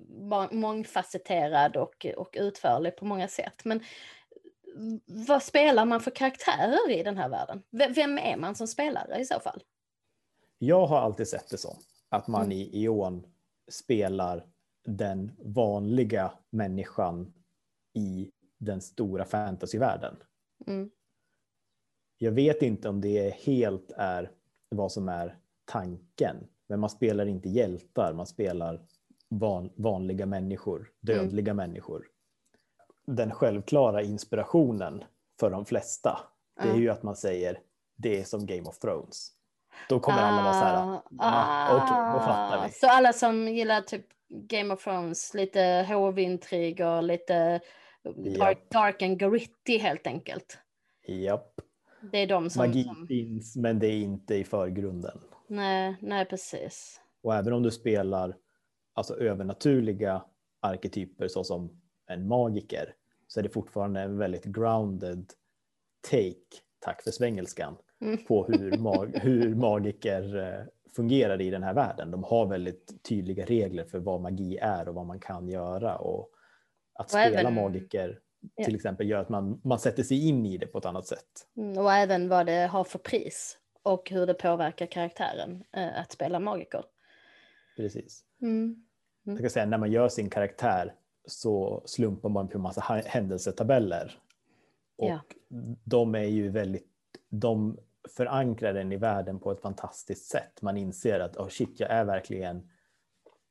mångfacetterad 0.52 1.78
och, 1.78 2.06
och 2.18 2.36
utförlig 2.40 2.96
på 2.96 3.06
många 3.06 3.28
sätt. 3.28 3.66
Men 3.66 3.84
vad 5.06 5.44
spelar 5.44 5.86
man 5.86 6.02
för 6.02 6.12
karaktärer 6.12 6.92
i 6.92 7.04
den 7.04 7.18
här 7.18 7.30
världen? 7.30 7.64
Vem 7.70 8.18
är 8.18 8.38
man 8.38 8.56
som 8.56 8.68
spelare 8.68 9.20
i 9.20 9.26
så 9.26 9.40
fall? 9.40 9.64
Jag 10.58 10.86
har 10.86 10.98
alltid 10.98 11.28
sett 11.28 11.50
det 11.50 11.58
som 11.58 11.76
att 12.10 12.28
man 12.28 12.46
mm. 12.46 12.52
i 12.52 12.84
Eon 12.86 13.28
spelar 13.72 14.46
den 14.86 15.32
vanliga 15.40 16.34
människan 16.50 17.34
i 17.94 18.32
den 18.60 18.82
stora 18.82 19.26
fantasyvärlden. 19.26 20.16
Mm. 20.68 20.90
Jag 22.18 22.32
vet 22.32 22.62
inte 22.62 22.90
om 22.90 23.02
det 23.02 23.36
helt 23.36 23.92
är 23.98 24.32
vad 24.70 24.92
som 24.92 25.10
är 25.10 25.38
tanken 25.66 26.48
men 26.74 26.80
man 26.80 26.90
spelar 26.90 27.26
inte 27.26 27.50
hjältar, 27.50 28.14
man 28.14 28.28
spelar 28.28 28.80
van, 29.30 29.70
vanliga 29.76 30.26
människor, 30.26 30.90
dödliga 31.02 31.52
mm. 31.52 31.68
människor. 31.68 32.08
Den 33.06 33.32
självklara 33.32 34.02
inspirationen 34.02 35.04
för 35.40 35.50
de 35.50 35.66
flesta, 35.66 36.20
det 36.62 36.70
är 36.70 36.76
ju 36.76 36.90
att 36.90 37.04
man 37.04 37.16
säger 37.16 37.60
det 37.96 38.20
är 38.20 38.24
som 38.24 38.46
Game 38.46 38.62
of 38.62 38.80
Thrones. 38.80 39.32
Då 39.90 40.00
kommer 40.00 40.18
alla 40.18 40.44
vara 40.44 40.54
så 40.54 40.60
här, 40.60 40.76
ah, 40.76 41.02
ah, 41.18 41.76
okej, 41.76 41.86
okay, 41.86 42.14
då 42.14 42.20
fattar 42.20 42.68
vi. 42.68 42.74
Så 42.74 42.88
alla 42.88 43.14
som 43.14 43.48
gillar 43.48 43.82
typ 43.82 44.06
Game 44.30 44.74
of 44.74 44.84
Thrones, 44.84 45.34
lite 45.34 45.86
hovintriger, 45.90 47.02
lite 47.02 47.62
dark, 48.38 48.58
yep. 48.58 48.70
dark 48.72 49.02
and 49.02 49.20
gritty 49.20 49.78
helt 49.78 50.08
enkelt. 50.08 50.58
Japp. 51.08 51.62
Det 52.12 52.18
är 52.18 52.28
de 52.28 52.50
som... 52.50 52.68
Magi 52.68 52.84
som... 52.84 53.08
finns, 53.08 53.56
men 53.56 53.80
det 53.80 53.88
är 53.88 54.02
inte 54.02 54.36
i 54.36 54.44
förgrunden. 54.44 55.20
Nej, 55.54 55.96
nej 56.02 56.26
precis. 56.26 57.02
Och 57.24 57.36
även 57.36 57.54
om 57.54 57.64
du 57.64 57.72
spelar 57.72 58.36
alltså 58.94 59.16
övernaturliga 59.16 60.26
arketyper 60.60 61.28
såsom 61.28 61.82
en 62.08 62.28
magiker 62.28 62.96
så 63.28 63.40
är 63.40 63.44
det 63.44 63.50
fortfarande 63.50 64.02
en 64.02 64.18
väldigt 64.18 64.46
grounded 64.46 65.26
take, 66.10 66.62
tack 66.80 67.04
för 67.04 67.12
svengelskan, 67.12 67.78
mm. 68.02 68.26
på 68.26 68.46
hur, 68.46 68.78
mag 68.78 69.18
hur 69.22 69.56
magiker 69.56 70.38
eh, 70.38 70.66
fungerar 70.96 71.42
i 71.42 71.50
den 71.50 71.64
här 71.64 71.74
världen. 71.74 72.12
De 72.12 72.24
har 72.24 72.46
väldigt 72.46 73.04
tydliga 73.04 73.46
regler 73.46 73.84
för 73.84 74.00
vad 74.00 74.22
magi 74.22 74.58
är 74.58 74.90
och 74.90 74.96
vad 74.96 75.06
man 75.06 75.20
kan 75.20 75.50
göra 75.50 75.98
och 75.98 76.30
att 76.94 77.06
och 77.06 77.10
spela 77.10 77.40
även, 77.40 77.54
magiker 77.54 78.20
ja. 78.56 78.66
till 78.66 78.76
exempel 78.76 79.10
gör 79.10 79.20
att 79.20 79.30
man, 79.30 79.62
man 79.64 79.80
sätter 79.80 80.04
sig 80.04 80.28
in 80.28 80.46
i 80.46 80.58
det 80.58 80.68
på 80.68 80.78
ett 80.78 80.86
annat 80.86 81.08
sätt. 81.08 81.48
Mm, 81.58 81.78
och 81.78 81.94
även 81.94 82.30
vad 82.30 82.46
det 82.46 82.68
har 82.68 82.84
för 82.84 83.00
pris 83.00 83.60
och 83.84 84.10
hur 84.10 84.26
det 84.26 84.34
påverkar 84.34 84.86
karaktären 84.86 85.64
eh, 85.72 86.00
att 86.00 86.12
spela 86.12 86.40
magiker. 86.40 86.84
Precis. 87.78 88.24
Mm. 88.42 88.54
Mm. 89.26 89.36
Jag 89.36 89.40
kan 89.40 89.50
säga 89.50 89.66
när 89.66 89.78
man 89.78 89.92
gör 89.92 90.10
sin 90.10 90.30
karaktär 90.30 90.94
så 91.26 91.84
slumpar 91.86 92.30
man 92.30 92.48
på 92.48 92.58
en 92.58 92.62
massa 92.62 92.82
händelsetabeller. 93.06 94.20
Och 94.98 95.10
ja. 95.10 95.20
de 95.84 96.16
är 96.16 96.24
ju 96.24 96.50
väldigt, 96.50 96.88
de 97.30 97.78
förankrar 98.10 98.74
den 98.74 98.92
i 98.92 98.98
världen 98.98 99.40
på 99.40 99.52
ett 99.52 99.62
fantastiskt 99.62 100.26
sätt. 100.26 100.62
Man 100.62 100.78
inser 100.78 101.20
att 101.20 101.38
oh 101.38 101.48
shit, 101.48 101.80
jag 101.80 101.92
är 101.92 102.06
verkligen 102.06 102.70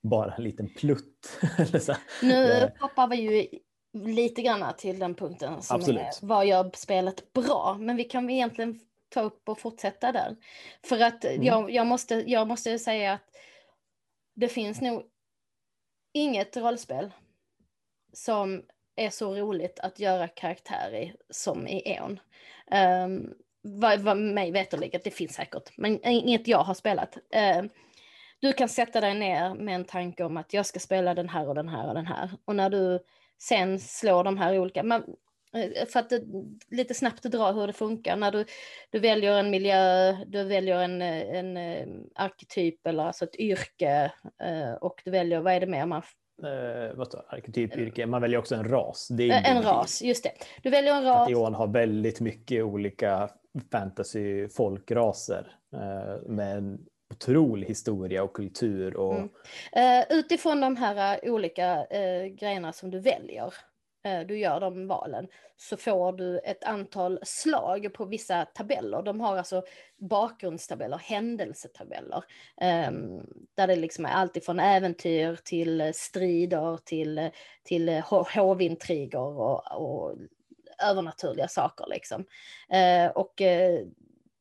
bara 0.00 0.34
en 0.34 0.44
liten 0.44 0.68
plutt. 0.68 1.40
nu 2.22 2.70
hoppar 2.80 3.08
vi 3.08 3.16
ju 3.16 3.58
lite 3.92 4.42
grann 4.42 4.74
till 4.78 4.98
den 4.98 5.14
punkten 5.14 5.62
som 5.62 5.76
Absolut. 5.76 6.02
är 6.02 6.26
vad 6.26 6.46
gör 6.46 6.70
spelet 6.74 7.32
bra? 7.32 7.76
Men 7.80 7.96
vi 7.96 8.04
kan 8.04 8.30
egentligen 8.30 8.80
ta 9.12 9.20
upp 9.20 9.48
och 9.48 9.60
fortsätta 9.60 10.12
där. 10.12 10.36
För 10.84 11.00
att 11.00 11.24
mm. 11.24 11.42
jag, 11.42 11.70
jag, 11.70 11.86
måste, 11.86 12.14
jag 12.26 12.48
måste 12.48 12.78
säga 12.78 13.12
att 13.12 13.30
det 14.34 14.48
finns 14.48 14.80
nog 14.80 15.02
inget 16.12 16.56
rollspel 16.56 17.10
som 18.12 18.62
är 18.96 19.10
så 19.10 19.34
roligt 19.34 19.80
att 19.80 19.98
göra 19.98 20.28
karaktär 20.28 20.94
i 20.94 21.14
som 21.30 21.68
i 21.68 21.82
Eon. 21.84 22.20
Um, 23.04 23.34
vad, 23.62 24.00
vad 24.00 24.16
mig 24.16 24.50
veterligen, 24.52 25.00
det 25.04 25.10
finns 25.10 25.34
säkert, 25.34 25.70
men 25.76 26.04
inget 26.04 26.48
jag 26.48 26.58
har 26.58 26.74
spelat. 26.74 27.16
Uh, 27.16 27.70
du 28.40 28.52
kan 28.52 28.68
sätta 28.68 29.00
dig 29.00 29.14
ner 29.14 29.54
med 29.54 29.74
en 29.74 29.84
tanke 29.84 30.24
om 30.24 30.36
att 30.36 30.52
jag 30.52 30.66
ska 30.66 30.80
spela 30.80 31.14
den 31.14 31.28
här 31.28 31.48
och 31.48 31.54
den 31.54 31.68
här 31.68 31.88
och 31.88 31.94
den 31.94 32.06
här. 32.06 32.30
Och 32.44 32.56
när 32.56 32.70
du 32.70 32.98
sen 33.38 33.80
slår 33.80 34.24
de 34.24 34.38
här 34.38 34.58
olika, 34.58 34.82
man, 34.82 35.04
för 35.88 36.00
att 36.00 36.12
lite 36.70 36.94
snabbt 36.94 37.22
dra 37.22 37.52
hur 37.52 37.66
det 37.66 37.72
funkar. 37.72 38.16
När 38.16 38.32
du, 38.32 38.44
du 38.90 38.98
väljer 38.98 39.38
en 39.38 39.50
miljö, 39.50 40.12
du 40.26 40.44
väljer 40.44 40.78
en, 40.78 41.02
en, 41.02 41.56
en 41.56 42.10
arketyp 42.14 42.86
eller 42.86 43.04
alltså 43.04 43.24
ett 43.24 43.36
yrke 43.36 44.12
uh, 44.44 44.74
och 44.74 45.02
du 45.04 45.10
väljer, 45.10 45.40
vad 45.40 45.52
är 45.52 45.60
det 45.60 45.66
mer 45.66 45.86
man 45.86 46.02
eh, 46.42 46.96
vad 46.96 47.06
står, 47.06 47.24
arketyp, 47.28 47.76
yrke. 47.76 48.06
Man 48.06 48.22
väljer 48.22 48.38
också 48.38 48.54
en 48.54 48.68
ras. 48.68 49.10
En 49.20 49.62
ras, 49.62 50.02
just 50.02 50.24
det. 50.24 50.32
Du 50.62 50.70
väljer 50.70 50.94
en 50.94 51.04
ras. 51.04 51.30
Eon 51.30 51.54
har 51.54 51.66
väldigt 51.66 52.20
mycket 52.20 52.64
olika 52.64 53.30
fantasy 53.72 54.48
folkraser 54.48 55.56
eh, 55.74 56.28
med 56.28 56.56
en 56.56 56.78
otrolig 57.14 57.66
historia 57.66 58.22
och 58.22 58.32
kultur. 58.32 58.96
Och... 58.96 59.14
Mm. 59.14 59.28
Uh, 59.76 60.18
utifrån 60.18 60.60
de 60.60 60.76
här 60.76 61.20
uh, 61.24 61.32
olika 61.32 61.76
uh, 61.76 62.26
grejerna 62.26 62.72
som 62.72 62.90
du 62.90 63.00
väljer 63.00 63.44
Eh, 63.44 63.71
Eh, 64.04 64.20
du 64.20 64.38
gör 64.38 64.60
de 64.60 64.86
valen 64.86 65.28
så 65.56 65.76
får 65.76 66.12
du 66.12 66.38
ett 66.38 66.64
antal 66.64 67.18
slag 67.22 67.94
på 67.94 68.04
vissa 68.04 68.44
tabeller. 68.44 69.02
De 69.02 69.20
har 69.20 69.36
alltså 69.36 69.62
bakgrundstabeller, 69.98 70.98
händelsetabeller. 70.98 72.24
Ehm, 72.60 73.26
där 73.54 73.66
det 73.66 73.76
liksom 73.76 74.04
är 74.04 74.10
allt 74.10 74.36
ifrån 74.36 74.60
äventyr 74.60 75.38
till 75.44 75.92
strider 75.94 76.76
till, 76.76 77.30
till 77.64 78.02
hovintriger 78.34 79.38
och, 79.38 79.82
och 79.82 80.16
övernaturliga 80.82 81.48
saker. 81.48 81.86
Liksom. 81.88 82.24
Eh, 82.68 83.10
och 83.10 83.40
eh, 83.40 83.86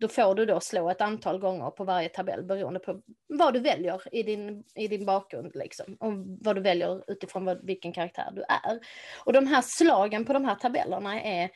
då 0.01 0.08
får 0.08 0.36
du 0.36 0.46
då 0.46 0.60
slå 0.60 0.89
ett 0.89 1.01
antal 1.01 1.39
gånger 1.39 1.70
på 1.70 1.84
varje 1.84 2.10
tabell 2.10 2.43
beroende 2.43 2.79
på 2.79 3.01
vad 3.27 3.53
du 3.53 3.60
väljer 3.60 4.15
i 4.15 4.24
din, 4.24 4.63
i 4.75 4.88
din 4.88 5.05
bakgrund 5.05 5.51
liksom. 5.55 5.98
Och 6.00 6.13
vad 6.41 6.55
du 6.55 6.62
väljer 6.62 7.12
utifrån 7.12 7.46
vad, 7.46 7.65
vilken 7.65 7.93
karaktär 7.93 8.31
du 8.36 8.41
är. 8.41 8.79
Och 9.25 9.34
de 9.34 9.48
här 9.48 9.62
slagen 9.62 10.25
på 10.25 10.34
de 10.34 10.46
här 10.46 10.55
tabellerna 10.55 11.22
är 11.22 11.50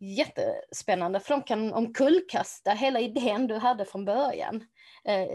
jättespännande 0.00 1.20
för 1.20 1.34
de 1.34 1.42
kan 1.42 1.72
omkullkasta 1.72 2.70
hela 2.70 3.00
idén 3.00 3.46
du 3.46 3.54
hade 3.54 3.84
från 3.84 4.04
början. 4.04 4.64
Eh, 5.04 5.28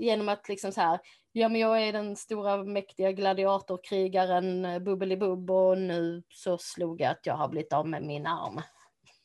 genom 0.00 0.28
att 0.28 0.48
liksom 0.48 0.72
så 0.72 0.80
här, 0.80 0.98
ja 1.32 1.48
men 1.48 1.60
jag 1.60 1.82
är 1.82 1.92
den 1.92 2.16
stora 2.16 2.64
mäktiga 2.64 3.12
gladiatorkrigaren 3.12 4.64
eh, 4.64 4.78
Bubbelibubb 4.78 5.50
och 5.50 5.78
nu 5.78 6.22
så 6.28 6.58
slog 6.58 7.00
jag 7.00 7.10
att 7.10 7.26
jag 7.26 7.34
har 7.34 7.48
blivit 7.48 7.72
av 7.72 7.88
med 7.88 8.02
min 8.02 8.26
arm. 8.26 8.60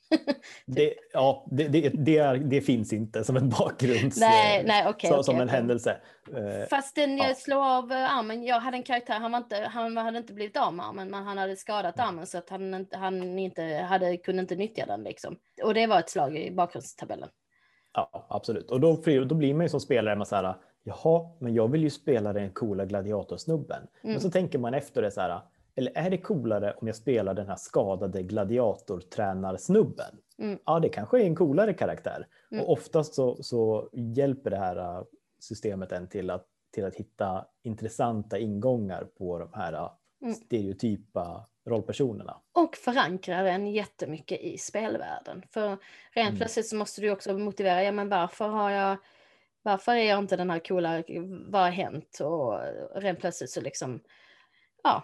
det, 0.65 0.93
ja, 1.13 1.45
det, 1.51 1.67
det, 1.67 1.89
det, 1.89 2.17
är, 2.17 2.37
det 2.37 2.61
finns 2.61 2.93
inte 2.93 3.23
som 3.23 3.37
en 3.37 3.49
bakgrund. 3.49 4.13
Nej, 4.17 4.63
nej, 4.65 4.89
okay, 4.89 5.07
så, 5.09 5.13
okay, 5.13 5.23
som 5.23 5.35
en 5.35 5.41
okay. 5.41 5.55
händelse. 5.55 5.97
Eh, 6.35 6.67
Fast 6.69 6.95
den 6.95 7.17
jag 7.17 7.29
ja. 7.29 7.35
slår 7.35 7.65
av 7.65 7.91
eh, 7.91 8.17
armen, 8.17 8.43
jag 8.43 8.59
hade 8.59 8.77
en 8.77 8.83
karaktär, 8.83 9.19
han, 9.19 9.31
var 9.31 9.37
inte, 9.37 9.69
han 9.73 9.97
hade 9.97 10.17
inte 10.17 10.33
blivit 10.33 10.57
av 10.57 10.73
med 10.73 10.85
armen, 10.85 11.09
men 11.09 11.23
han 11.23 11.37
hade 11.37 11.55
skadat 11.55 11.99
mm. 11.99 12.09
armen 12.09 12.27
så 12.27 12.37
att 12.37 12.49
han, 12.49 12.87
han 12.91 13.39
inte 13.39 13.63
hade, 13.63 14.17
kunde 14.17 14.41
inte 14.41 14.55
nyttja 14.55 14.85
den. 14.85 15.03
Liksom. 15.03 15.35
Och 15.63 15.73
det 15.73 15.87
var 15.87 15.99
ett 15.99 16.09
slag 16.09 16.37
i 16.37 16.51
bakgrundstabellen. 16.51 17.29
Ja, 17.93 18.25
absolut. 18.29 18.71
Och 18.71 18.79
då, 18.79 19.01
då 19.25 19.35
blir 19.35 19.53
man 19.53 19.65
ju 19.65 19.69
som 19.69 19.79
spelare 19.79 20.15
man 20.15 20.25
så 20.25 20.35
här, 20.35 20.55
jaha, 20.83 21.29
men 21.39 21.53
jag 21.53 21.71
vill 21.71 21.83
ju 21.83 21.89
spela 21.89 22.33
den 22.33 22.51
coola 22.51 22.85
gladiatorsnubben. 22.85 23.77
Mm. 23.77 24.13
Men 24.13 24.21
så 24.21 24.31
tänker 24.31 24.59
man 24.59 24.73
efter 24.73 25.01
det 25.01 25.11
så 25.11 25.21
här, 25.21 25.41
eller 25.77 25.91
är 25.95 26.09
det 26.09 26.17
coolare 26.17 26.73
om 26.77 26.87
jag 26.87 26.95
spelar 26.95 27.33
den 27.33 27.47
här 27.47 27.55
skadade 27.55 28.23
gladiatortränarsnubben? 28.23 30.15
Mm. 30.37 30.59
Ja, 30.65 30.79
det 30.79 30.89
kanske 30.89 31.21
är 31.21 31.25
en 31.25 31.35
coolare 31.35 31.73
karaktär. 31.73 32.27
Mm. 32.51 32.63
Och 32.63 32.71
oftast 32.71 33.13
så, 33.13 33.43
så, 33.43 33.89
hjälper 33.93 34.49
det 34.49 34.57
här 34.57 34.75
äh, 34.75 35.03
systemet 35.39 35.91
en 35.91 36.09
till 36.09 36.29
att, 36.29 36.45
till 36.73 36.85
att 36.85 36.95
hitta 36.95 37.45
intressanta 37.63 38.37
ingångar 38.37 39.03
på 39.03 39.39
de 39.39 39.53
här 39.53 39.73
äh, 39.73 39.91
mm. 40.21 40.33
stereotypa 40.33 41.49
rollpersonerna. 41.65 42.41
Och 42.51 42.75
förankrar 42.75 43.45
en 43.45 43.67
jättemycket 43.67 44.41
i 44.41 44.57
spelvärlden. 44.57 45.43
För 45.51 45.69
rent 46.11 46.29
mm. 46.29 46.37
plötsligt 46.37 46.67
så 46.67 46.75
måste 46.75 47.01
du 47.01 47.11
också 47.11 47.37
motivera, 47.37 47.83
ja 47.83 47.91
men 47.91 48.09
varför 48.09 48.47
har 48.47 48.71
jag 48.71 48.97
varför 49.61 49.91
är 49.91 50.09
jag 50.09 50.19
inte 50.19 50.35
den 50.35 50.49
här 50.49 50.59
coola, 50.59 51.03
vad 51.47 51.61
har 51.61 51.69
hänt? 51.69 52.19
Och 52.19 52.59
rent 52.95 53.19
plötsligt 53.19 53.49
så 53.49 53.61
liksom, 53.61 53.99
ja, 54.83 55.03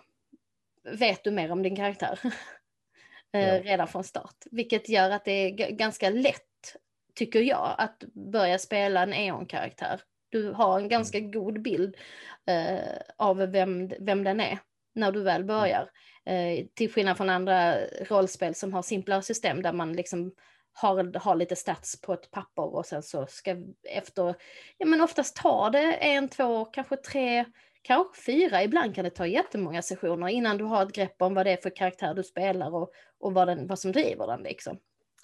vet 0.84 1.24
du 1.24 1.32
mer 1.32 1.52
om 1.52 1.63
din 1.63 1.75
karaktär 1.75 2.20
eh, 3.34 3.48
ja. 3.48 3.63
redan 3.63 3.88
från 3.88 4.04
start. 4.04 4.36
Vilket 4.52 4.90
gör 4.90 5.10
att 5.10 5.25
det 5.25 5.32
är 5.32 5.72
ganska 5.72 6.10
lätt, 6.10 6.75
tycker 7.16 7.42
jag, 7.42 7.75
att 7.78 8.04
börja 8.13 8.60
spela 8.60 9.04
en 9.04 9.13
E.ON-karaktär. 9.13 10.02
Du 10.30 10.52
har 10.52 10.80
en 10.80 10.90
ganska 10.90 11.18
mm. 11.18 11.32
god 11.32 11.62
bild 11.62 11.96
eh, 12.48 13.02
av 13.18 13.38
vem, 13.38 13.92
vem 14.00 14.24
den 14.24 14.40
är 14.40 14.60
när 14.96 15.12
du 15.12 15.24
väl 15.24 15.44
börjar. 15.44 15.90
Eh, 16.25 16.66
till 16.74 16.92
skillnad 16.92 17.18
från 17.18 17.30
andra 17.30 17.78
rollspel 17.86 18.56
som 18.56 18.74
har 18.74 18.82
simplare 18.82 19.22
system 19.22 19.62
där 19.62 19.74
man 19.74 19.94
liksom 19.94 20.34
har, 20.74 21.20
har 21.20 21.36
lite 21.36 21.56
stats 21.56 22.02
på 22.02 22.13
ett 22.13 22.32
papper 22.32 22.75
och 22.75 22.86
sen 22.86 23.04
så 23.04 23.25
ska 23.28 23.56
efter, 23.90 24.36
ja 24.78 24.86
men 24.86 25.02
oftast 25.02 25.36
tar 25.36 25.70
det 25.70 25.94
en, 25.94 26.30
två, 26.30 26.66
kanske 26.66 26.98
tre 26.98 27.46
kanske 27.84 28.22
fyra, 28.22 28.63
ibland 28.63 28.96
kan 28.96 29.04
det 29.04 29.10
ta 29.10 29.25
jättemånga 29.25 29.82
sessioner 29.82 30.28
innan 30.28 30.58
du 30.58 30.63
har 30.63 30.84
ett 30.84 30.94
grepp 30.94 31.22
om 31.22 31.34
vad 31.34 31.46
det 31.46 31.52
är 31.52 31.58
för 31.58 31.75
karaktär 31.75 32.13
du 32.13 32.24
spelar 32.24 32.75
och, 32.75 32.90
och 33.20 33.34
vad, 33.34 33.48
den, 33.48 33.68
vad 33.68 33.80
som 33.80 33.92
driver 33.92 34.28
den. 34.28 34.44
Liksom. 34.44 34.78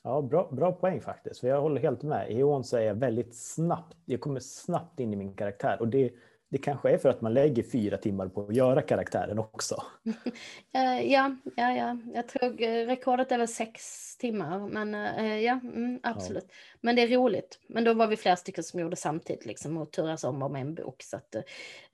Ja, 0.03 0.21
bra, 0.21 0.49
bra 0.51 0.71
poäng 0.71 1.01
faktiskt. 1.01 1.39
För 1.39 1.47
jag 1.47 1.61
håller 1.61 1.81
helt 1.81 2.03
med. 2.03 2.31
I 2.31 2.39
Eon 2.39 2.63
så 2.63 2.77
är 2.77 2.81
jag 2.81 2.95
väldigt 2.95 3.35
snabbt, 3.35 3.97
jag 4.05 4.21
kommer 4.21 4.39
snabbt 4.39 4.99
in 4.99 5.13
i 5.13 5.15
min 5.15 5.33
karaktär 5.33 5.77
och 5.79 5.87
det, 5.87 6.11
det 6.51 6.57
kanske 6.57 6.89
är 6.89 6.97
för 6.97 7.09
att 7.09 7.21
man 7.21 7.33
lägger 7.33 7.63
fyra 7.63 7.97
timmar 7.97 8.27
på 8.27 8.47
att 8.47 8.55
göra 8.55 8.81
karaktären 8.81 9.39
också. 9.39 9.83
ja, 10.71 11.35
ja, 11.55 11.71
ja, 11.73 11.97
jag 12.13 12.27
tror 12.27 12.61
eh, 12.61 12.85
rekordet 12.85 13.31
är 13.31 13.37
väl 13.37 13.47
sex 13.47 13.81
timmar, 14.17 14.59
men 14.59 14.95
uh, 14.95 15.39
ja, 15.39 15.59
mm, 15.63 15.99
absolut. 16.03 16.45
Ja. 16.47 16.55
Men 16.81 16.95
det 16.95 17.01
är 17.01 17.07
roligt. 17.07 17.59
Men 17.69 17.83
då 17.83 17.93
var 17.93 18.07
vi 18.07 18.17
flera 18.17 18.35
stycken 18.35 18.63
som 18.63 18.79
gjorde 18.79 18.95
samtidigt 18.95 19.45
liksom 19.45 19.77
och 19.77 19.91
turas 19.91 20.23
om 20.23 20.43
om 20.43 20.55
en 20.55 20.75
bok. 20.75 21.03
Så 21.03 21.17
att, 21.17 21.35
uh, 21.35 21.41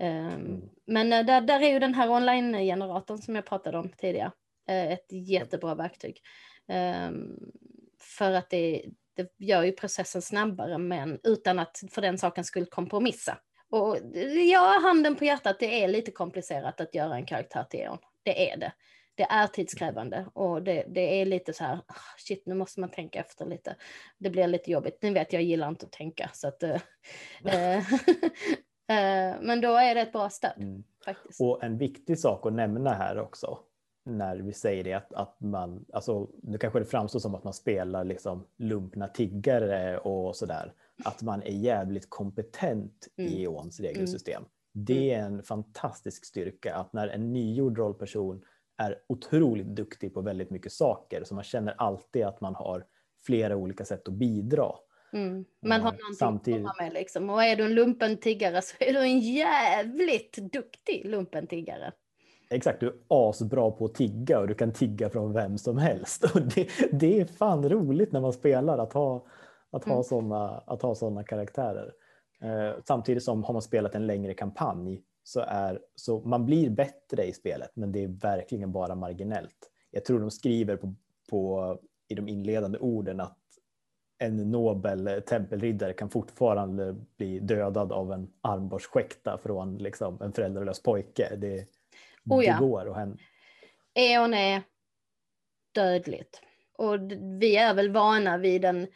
mm. 0.07 0.61
Men 0.85 1.09
där, 1.09 1.41
där 1.41 1.61
är 1.61 1.73
ju 1.73 1.79
den 1.79 1.93
här 1.93 2.09
online-generatorn 2.09 3.17
som 3.17 3.35
jag 3.35 3.45
pratade 3.45 3.77
om 3.77 3.89
tidigare 3.89 4.31
ett 4.67 5.11
jättebra 5.11 5.75
verktyg. 5.75 6.21
Um, 7.07 7.51
för 7.99 8.31
att 8.31 8.49
det, 8.49 8.85
det 9.15 9.33
gör 9.37 9.63
ju 9.63 9.71
processen 9.71 10.21
snabbare, 10.21 10.77
men 10.77 11.19
utan 11.23 11.59
att 11.59 11.83
för 11.91 12.01
den 12.01 12.17
saken 12.17 12.43
skulle 12.43 12.65
kompromissa. 12.65 13.37
Och 13.69 13.97
ja, 14.51 14.79
handen 14.83 15.15
på 15.15 15.25
hjärtat, 15.25 15.59
det 15.59 15.83
är 15.83 15.87
lite 15.87 16.11
komplicerat 16.11 16.81
att 16.81 16.95
göra 16.95 17.15
en 17.15 17.25
karaktär 17.25 17.63
till 17.69 17.79
Eon. 17.79 17.97
Det 18.23 18.51
är 18.51 18.57
det. 18.57 18.71
Det 19.15 19.23
är 19.23 19.47
tidskrävande 19.47 20.25
och 20.33 20.63
det, 20.63 20.85
det 20.87 21.21
är 21.21 21.25
lite 21.25 21.53
så 21.53 21.63
här, 21.63 21.79
ah, 21.87 21.93
shit, 22.17 22.45
nu 22.45 22.55
måste 22.55 22.79
man 22.79 22.89
tänka 22.89 23.19
efter 23.19 23.45
lite. 23.45 23.75
Det 24.17 24.29
blir 24.29 24.47
lite 24.47 24.71
jobbigt. 24.71 25.01
Ni 25.01 25.13
vet, 25.13 25.33
jag 25.33 25.41
gillar 25.41 25.67
inte 25.67 25.85
att 25.85 25.91
tänka, 25.91 26.29
så 26.33 26.47
att... 26.47 26.63
Äh, 26.63 26.81
men 29.41 29.61
då 29.61 29.75
är 29.75 29.95
det 29.95 30.01
ett 30.01 30.11
bra 30.11 30.29
stöd. 30.29 30.53
Mm. 30.57 30.83
Faktiskt. 31.05 31.41
Och 31.41 31.63
en 31.63 31.77
viktig 31.77 32.19
sak 32.19 32.45
att 32.45 32.53
nämna 32.53 32.93
här 32.93 33.19
också, 33.19 33.59
när 34.05 34.37
vi 34.37 34.53
säger 34.53 34.83
det 34.83 34.93
att, 34.93 35.13
att 35.13 35.39
man, 35.39 35.85
alltså 35.93 36.29
nu 36.43 36.57
kanske 36.57 36.79
det 36.79 36.85
framstår 36.85 37.19
som 37.19 37.35
att 37.35 37.43
man 37.43 37.53
spelar 37.53 38.03
liksom 38.03 38.47
lumpna 38.57 39.07
tiggare 39.07 39.97
och 39.97 40.35
sådär, 40.35 40.73
att 41.03 41.21
man 41.21 41.43
är 41.43 41.51
jävligt 41.51 42.09
kompetent 42.09 43.07
mm. 43.17 43.31
i 43.31 43.43
Eons 43.43 43.79
regelsystem. 43.79 44.37
Mm. 44.37 44.49
Det 44.73 45.13
är 45.13 45.19
en 45.19 45.43
fantastisk 45.43 46.25
styrka 46.25 46.75
att 46.75 46.93
när 46.93 47.07
en 47.07 47.33
nygjord 47.33 47.77
rollperson 47.77 48.41
är 48.77 48.97
otroligt 49.07 49.67
duktig 49.67 50.13
på 50.13 50.21
väldigt 50.21 50.49
mycket 50.49 50.71
saker, 50.71 51.23
så 51.23 51.35
man 51.35 51.43
känner 51.43 51.75
alltid 51.77 52.23
att 52.23 52.41
man 52.41 52.55
har 52.55 52.85
flera 53.25 53.55
olika 53.55 53.85
sätt 53.85 54.07
att 54.07 54.13
bidra. 54.13 54.71
Mm. 55.13 55.45
Man 55.61 55.81
har 55.81 55.93
eh, 55.93 55.97
någonting 55.97 56.15
Samtidigt... 56.15 56.65
att 56.65 56.77
komma 56.77 56.85
med 56.85 56.93
liksom. 56.93 57.29
Och 57.29 57.43
är 57.43 57.55
du 57.55 57.65
en 57.65 57.73
lumpen 57.73 58.17
tiggare 58.17 58.61
så 58.61 58.75
är 58.79 58.93
du 58.93 58.99
en 58.99 59.19
jävligt 59.19 60.37
duktig 60.37 61.05
lumpen 61.05 61.47
tiggare. 61.47 61.91
Exakt, 62.49 62.79
du 62.79 62.87
är 62.87 62.95
asbra 63.07 63.71
på 63.71 63.85
att 63.85 63.93
tigga 63.93 64.39
och 64.39 64.47
du 64.47 64.53
kan 64.53 64.71
tigga 64.71 65.09
från 65.09 65.33
vem 65.33 65.57
som 65.57 65.77
helst. 65.77 66.23
Och 66.35 66.41
det, 66.41 66.69
det 66.91 67.19
är 67.19 67.25
fan 67.25 67.69
roligt 67.69 68.11
när 68.11 68.21
man 68.21 68.33
spelar 68.33 68.77
att 68.77 68.93
ha, 68.93 69.25
att 69.71 69.83
ha, 69.83 69.93
mm. 69.93 70.03
såna, 70.03 70.57
att 70.57 70.81
ha 70.81 70.95
såna 70.95 71.23
karaktärer. 71.23 71.93
Eh, 72.41 72.73
samtidigt 72.87 73.23
som 73.23 73.43
har 73.43 73.53
man 73.53 73.61
spelat 73.61 73.95
en 73.95 74.07
längre 74.07 74.33
kampanj 74.33 75.03
så, 75.23 75.39
är, 75.39 75.79
så 75.95 76.19
man 76.19 76.45
blir 76.45 76.69
bättre 76.69 77.25
i 77.25 77.33
spelet 77.33 77.71
men 77.73 77.91
det 77.91 78.03
är 78.03 78.07
verkligen 78.07 78.71
bara 78.71 78.95
marginellt. 78.95 79.71
Jag 79.91 80.05
tror 80.05 80.19
de 80.19 80.31
skriver 80.31 80.77
på, 80.77 80.95
på, 81.29 81.77
i 82.07 82.15
de 82.15 82.27
inledande 82.27 82.77
orden 82.77 83.19
att 83.19 83.37
en 84.17 84.51
nobel 84.51 85.21
tempelriddare 85.27 85.93
kan 85.93 86.09
fortfarande 86.09 86.95
bli 87.17 87.39
dödad 87.39 87.91
av 87.91 88.11
en 88.11 88.31
armborstsskäkta 88.41 89.37
från 89.43 89.77
liksom, 89.77 90.21
en 90.21 90.33
föräldralös 90.33 90.83
pojke. 90.83 91.35
Det, 91.35 91.67
oh 92.29 92.45
ja. 92.45 92.53
det 92.53 92.59
går 92.59 92.89
att 92.89 92.97
hända. 92.97 93.17
Eon 93.93 94.33
är 94.33 94.61
dödligt. 95.71 96.41
Och 96.77 97.11
vi 97.41 97.57
är 97.57 97.73
väl 97.73 97.91
vana 97.91 98.37
vid 98.37 98.65
en 98.65 98.87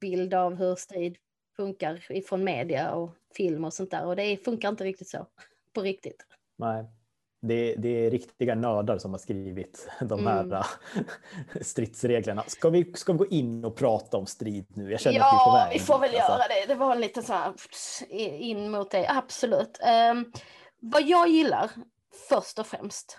bild 0.00 0.34
av 0.34 0.54
hur 0.54 0.74
strid 0.74 1.16
funkar 1.56 2.06
ifrån 2.12 2.44
media 2.44 2.94
och 2.94 3.14
film 3.36 3.64
och 3.64 3.74
sånt 3.74 3.90
där. 3.90 4.06
Och 4.06 4.16
det 4.16 4.44
funkar 4.44 4.68
inte 4.68 4.84
riktigt 4.84 5.08
så 5.08 5.26
på 5.74 5.80
riktigt. 5.80 6.26
Nej, 6.56 6.84
det, 7.42 7.74
det 7.74 8.06
är 8.06 8.10
riktiga 8.10 8.54
nördar 8.54 8.98
som 8.98 9.10
har 9.10 9.18
skrivit 9.18 9.88
de 10.00 10.26
här 10.26 10.42
mm. 10.42 10.62
stridsreglerna. 11.60 12.44
Ska 12.46 12.70
vi, 12.70 12.92
ska 12.94 13.12
vi 13.12 13.18
gå 13.18 13.26
in 13.26 13.64
och 13.64 13.76
prata 13.76 14.16
om 14.16 14.26
strid 14.26 14.66
nu? 14.68 14.90
Jag 14.90 15.00
känner 15.00 15.18
ja, 15.18 15.26
att 15.26 15.32
vi 15.32 15.36
är 15.36 15.44
på 15.44 15.52
väg. 15.52 15.80
vi 15.80 15.86
får 15.86 15.98
väl 15.98 16.14
alltså. 16.14 16.32
göra 16.32 16.48
det. 16.48 16.66
Det 16.66 16.74
var 16.74 16.96
lite 16.96 17.22
så 17.22 17.32
här 17.32 17.52
in 18.40 18.70
mot 18.70 18.90
det, 18.90 19.08
absolut. 19.08 19.78
Um, 20.12 20.32
vad 20.80 21.02
jag 21.02 21.28
gillar 21.28 21.70
först 22.28 22.58
och 22.58 22.66
främst 22.66 23.18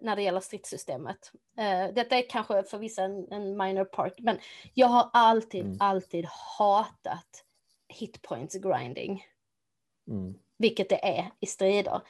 när 0.00 0.16
det 0.16 0.22
gäller 0.22 0.40
stridssystemet. 0.40 1.32
Uh, 1.58 1.94
detta 1.94 2.18
är 2.18 2.30
kanske 2.30 2.62
för 2.62 2.78
vissa 2.78 3.02
en, 3.02 3.32
en 3.32 3.56
minor 3.56 3.84
part, 3.84 4.18
men 4.18 4.38
jag 4.74 4.86
har 4.86 5.10
alltid, 5.12 5.64
mm. 5.64 5.76
alltid 5.80 6.26
hatat 6.58 7.44
hitpoints 7.88 8.54
grinding. 8.54 9.26
Mm. 10.08 10.34
Vilket 10.58 10.88
det 10.88 11.04
är 11.04 11.30
i 11.40 11.46
strider. 11.46 12.00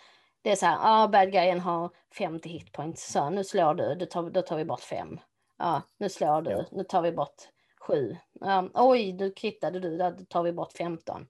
Det 0.42 0.50
är 0.50 0.56
så 0.56 0.66
här, 0.66 0.78
ah, 0.80 1.09
bad 1.09 1.32
guyen 1.32 1.61
har 1.61 1.90
50 2.18 2.49
hitpoints, 2.49 3.12
så 3.12 3.30
nu 3.30 3.44
slår 3.44 3.75
du, 3.75 3.94
då 3.94 4.07
tar, 4.07 4.31
då 4.31 4.42
tar 4.42 4.57
vi 4.57 4.64
bort 4.64 4.81
fem. 4.81 5.20
Ja, 5.59 5.83
nu 5.98 6.09
slår 6.09 6.42
du, 6.42 6.50
ja. 6.50 6.64
nu 6.72 6.85
tar 6.85 7.03
vi 7.03 7.12
bort 7.12 7.42
sju. 7.81 8.16
Um, 8.40 8.70
oj, 8.74 9.12
du 9.12 9.33
krittade 9.33 9.81
du, 9.81 9.98
då 9.98 10.11
tar 10.29 10.42
vi 10.42 10.53
bort 10.53 10.72
15. 10.72 11.26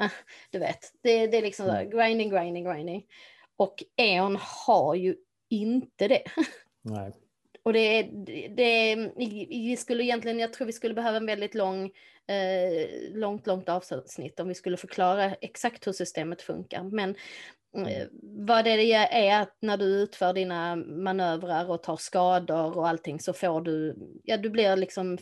Uh, 0.00 0.08
du 0.50 0.58
vet, 0.58 0.92
det, 1.02 1.26
det 1.26 1.36
är 1.36 1.42
liksom 1.42 1.66
så 1.66 1.72
mm. 1.72 1.90
grinding, 1.90 2.30
grinding, 2.30 2.64
grinding. 2.64 3.06
Och 3.56 3.82
Eon 3.96 4.38
har 4.66 4.94
ju 4.94 5.16
inte 5.48 6.08
det. 6.08 6.22
Nej. 6.82 7.12
Och 7.62 7.72
det 7.72 8.02
det 8.56 8.96
vi 9.16 9.76
skulle 9.78 10.04
egentligen, 10.04 10.38
jag 10.38 10.52
tror 10.52 10.66
vi 10.66 10.72
skulle 10.72 10.94
behöva 10.94 11.16
en 11.16 11.26
väldigt 11.26 11.54
lång, 11.54 11.84
eh, 12.26 12.88
långt, 13.12 13.46
långt 13.46 13.68
avsnitt 13.68 14.40
om 14.40 14.48
vi 14.48 14.54
skulle 14.54 14.76
förklara 14.76 15.34
exakt 15.34 15.86
hur 15.86 15.92
systemet 15.92 16.42
funkar. 16.42 16.82
Men 16.82 17.14
eh, 17.76 18.00
mm. 18.00 18.08
vad 18.46 18.64
det 18.64 18.92
är 18.92 19.42
att 19.42 19.56
när 19.60 19.76
du 19.76 19.84
utför 19.84 20.32
dina 20.32 20.76
manövrar 20.76 21.70
och 21.70 21.82
tar 21.82 21.96
skador 21.96 22.78
och 22.78 22.88
allting 22.88 23.20
så 23.20 23.32
får 23.32 23.60
du, 23.60 23.96
ja 24.24 24.36
du 24.36 24.50
blir 24.50 24.76
liksom 24.76 25.18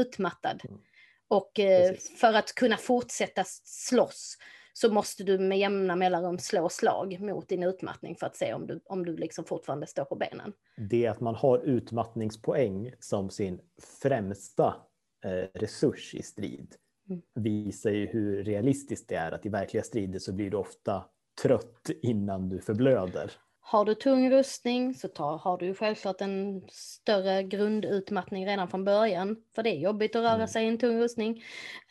utmattad. 0.00 0.60
Mm. 0.68 0.80
Och 1.28 1.58
eh, 1.58 1.94
för 2.20 2.34
att 2.34 2.54
kunna 2.54 2.76
fortsätta 2.76 3.44
slåss 3.64 4.38
så 4.80 4.92
måste 4.92 5.24
du 5.24 5.38
med 5.38 5.58
jämna 5.58 5.96
mellanrum 5.96 6.38
slå 6.38 6.68
slag 6.68 7.20
mot 7.20 7.48
din 7.48 7.62
utmattning 7.62 8.16
för 8.16 8.26
att 8.26 8.36
se 8.36 8.54
om 8.54 8.66
du, 8.66 8.80
om 8.84 9.04
du 9.04 9.16
liksom 9.16 9.44
fortfarande 9.44 9.86
står 9.86 10.04
på 10.04 10.16
benen. 10.16 10.52
Det 10.90 11.06
att 11.06 11.20
man 11.20 11.34
har 11.34 11.58
utmattningspoäng 11.58 12.92
som 13.00 13.30
sin 13.30 13.60
främsta 14.02 14.76
eh, 15.24 15.60
resurs 15.60 16.14
i 16.14 16.22
strid 16.22 16.74
mm. 17.08 17.22
visar 17.34 17.90
ju 17.90 18.06
hur 18.06 18.44
realistiskt 18.44 19.08
det 19.08 19.14
är 19.14 19.32
att 19.32 19.46
i 19.46 19.48
verkliga 19.48 19.82
strider 19.82 20.18
så 20.18 20.32
blir 20.32 20.50
du 20.50 20.56
ofta 20.56 21.04
trött 21.42 21.90
innan 22.02 22.48
du 22.48 22.60
förblöder. 22.60 23.32
Har 23.60 23.84
du 23.84 23.94
tung 23.94 24.30
rustning 24.30 24.94
så 24.94 25.08
tar, 25.08 25.38
har 25.38 25.58
du 25.58 25.74
självklart 25.74 26.20
en 26.20 26.62
större 26.70 27.42
grundutmattning 27.42 28.46
redan 28.46 28.68
från 28.68 28.84
början. 28.84 29.36
För 29.54 29.62
det 29.62 29.70
är 29.70 29.78
jobbigt 29.78 30.16
att 30.16 30.22
röra 30.22 30.34
mm. 30.34 30.48
sig 30.48 30.64
i 30.64 30.68
en 30.68 30.78
tung 30.78 31.00
rustning. 31.00 31.34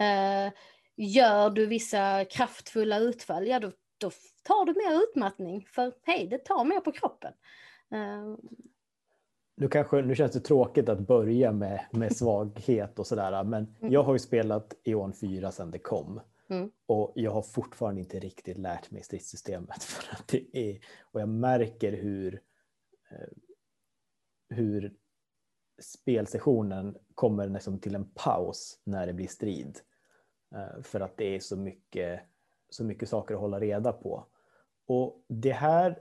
Uh, 0.01 0.51
Gör 0.97 1.49
du 1.49 1.65
vissa 1.65 2.25
kraftfulla 2.25 2.99
utfall, 2.99 3.47
ja 3.47 3.59
då, 3.59 3.71
då 3.97 4.11
tar 4.43 4.65
du 4.65 4.73
mer 4.73 5.03
utmattning. 5.03 5.67
För 5.71 5.93
hej, 6.03 6.27
det 6.27 6.37
tar 6.37 6.65
mer 6.65 6.79
på 6.79 6.91
kroppen. 6.91 7.33
Uh... 7.93 8.37
Nu, 9.55 9.67
kanske, 9.67 10.01
nu 10.01 10.15
känns 10.15 10.31
det 10.31 10.39
tråkigt 10.39 10.89
att 10.89 10.99
börja 10.99 11.51
med, 11.51 11.85
med 11.91 12.15
svaghet 12.15 12.99
och 12.99 13.07
sådär, 13.07 13.43
men 13.43 13.75
mm. 13.79 13.93
jag 13.93 14.03
har 14.03 14.13
ju 14.13 14.19
spelat 14.19 14.73
Eon 14.83 15.13
4 15.13 15.51
sedan 15.51 15.71
det 15.71 15.79
kom. 15.79 16.21
Mm. 16.49 16.71
Och 16.85 17.11
jag 17.15 17.31
har 17.31 17.41
fortfarande 17.41 18.01
inte 18.01 18.19
riktigt 18.19 18.57
lärt 18.57 18.91
mig 18.91 19.03
stridssystemet. 19.03 19.83
För 19.83 20.15
att 20.15 20.27
det 20.27 20.57
är, 20.57 20.79
och 21.01 21.21
jag 21.21 21.29
märker 21.29 21.91
hur, 21.91 22.41
eh, 23.11 23.27
hur 24.49 24.93
spelsessionen 25.81 26.97
kommer 27.15 27.49
liksom 27.49 27.79
till 27.79 27.95
en 27.95 28.09
paus 28.09 28.79
när 28.83 29.07
det 29.07 29.13
blir 29.13 29.27
strid. 29.27 29.79
Eh, 30.55 30.81
för 30.81 30.99
att 30.99 31.17
det 31.17 31.35
är 31.35 31.39
så 31.39 31.57
mycket, 31.57 32.19
så 32.69 32.83
mycket 32.83 33.09
saker 33.09 33.33
att 33.33 33.41
hålla 33.41 33.59
reda 33.59 33.93
på. 33.93 34.25
Och 34.87 35.25
det 35.27 35.51
här 35.51 35.99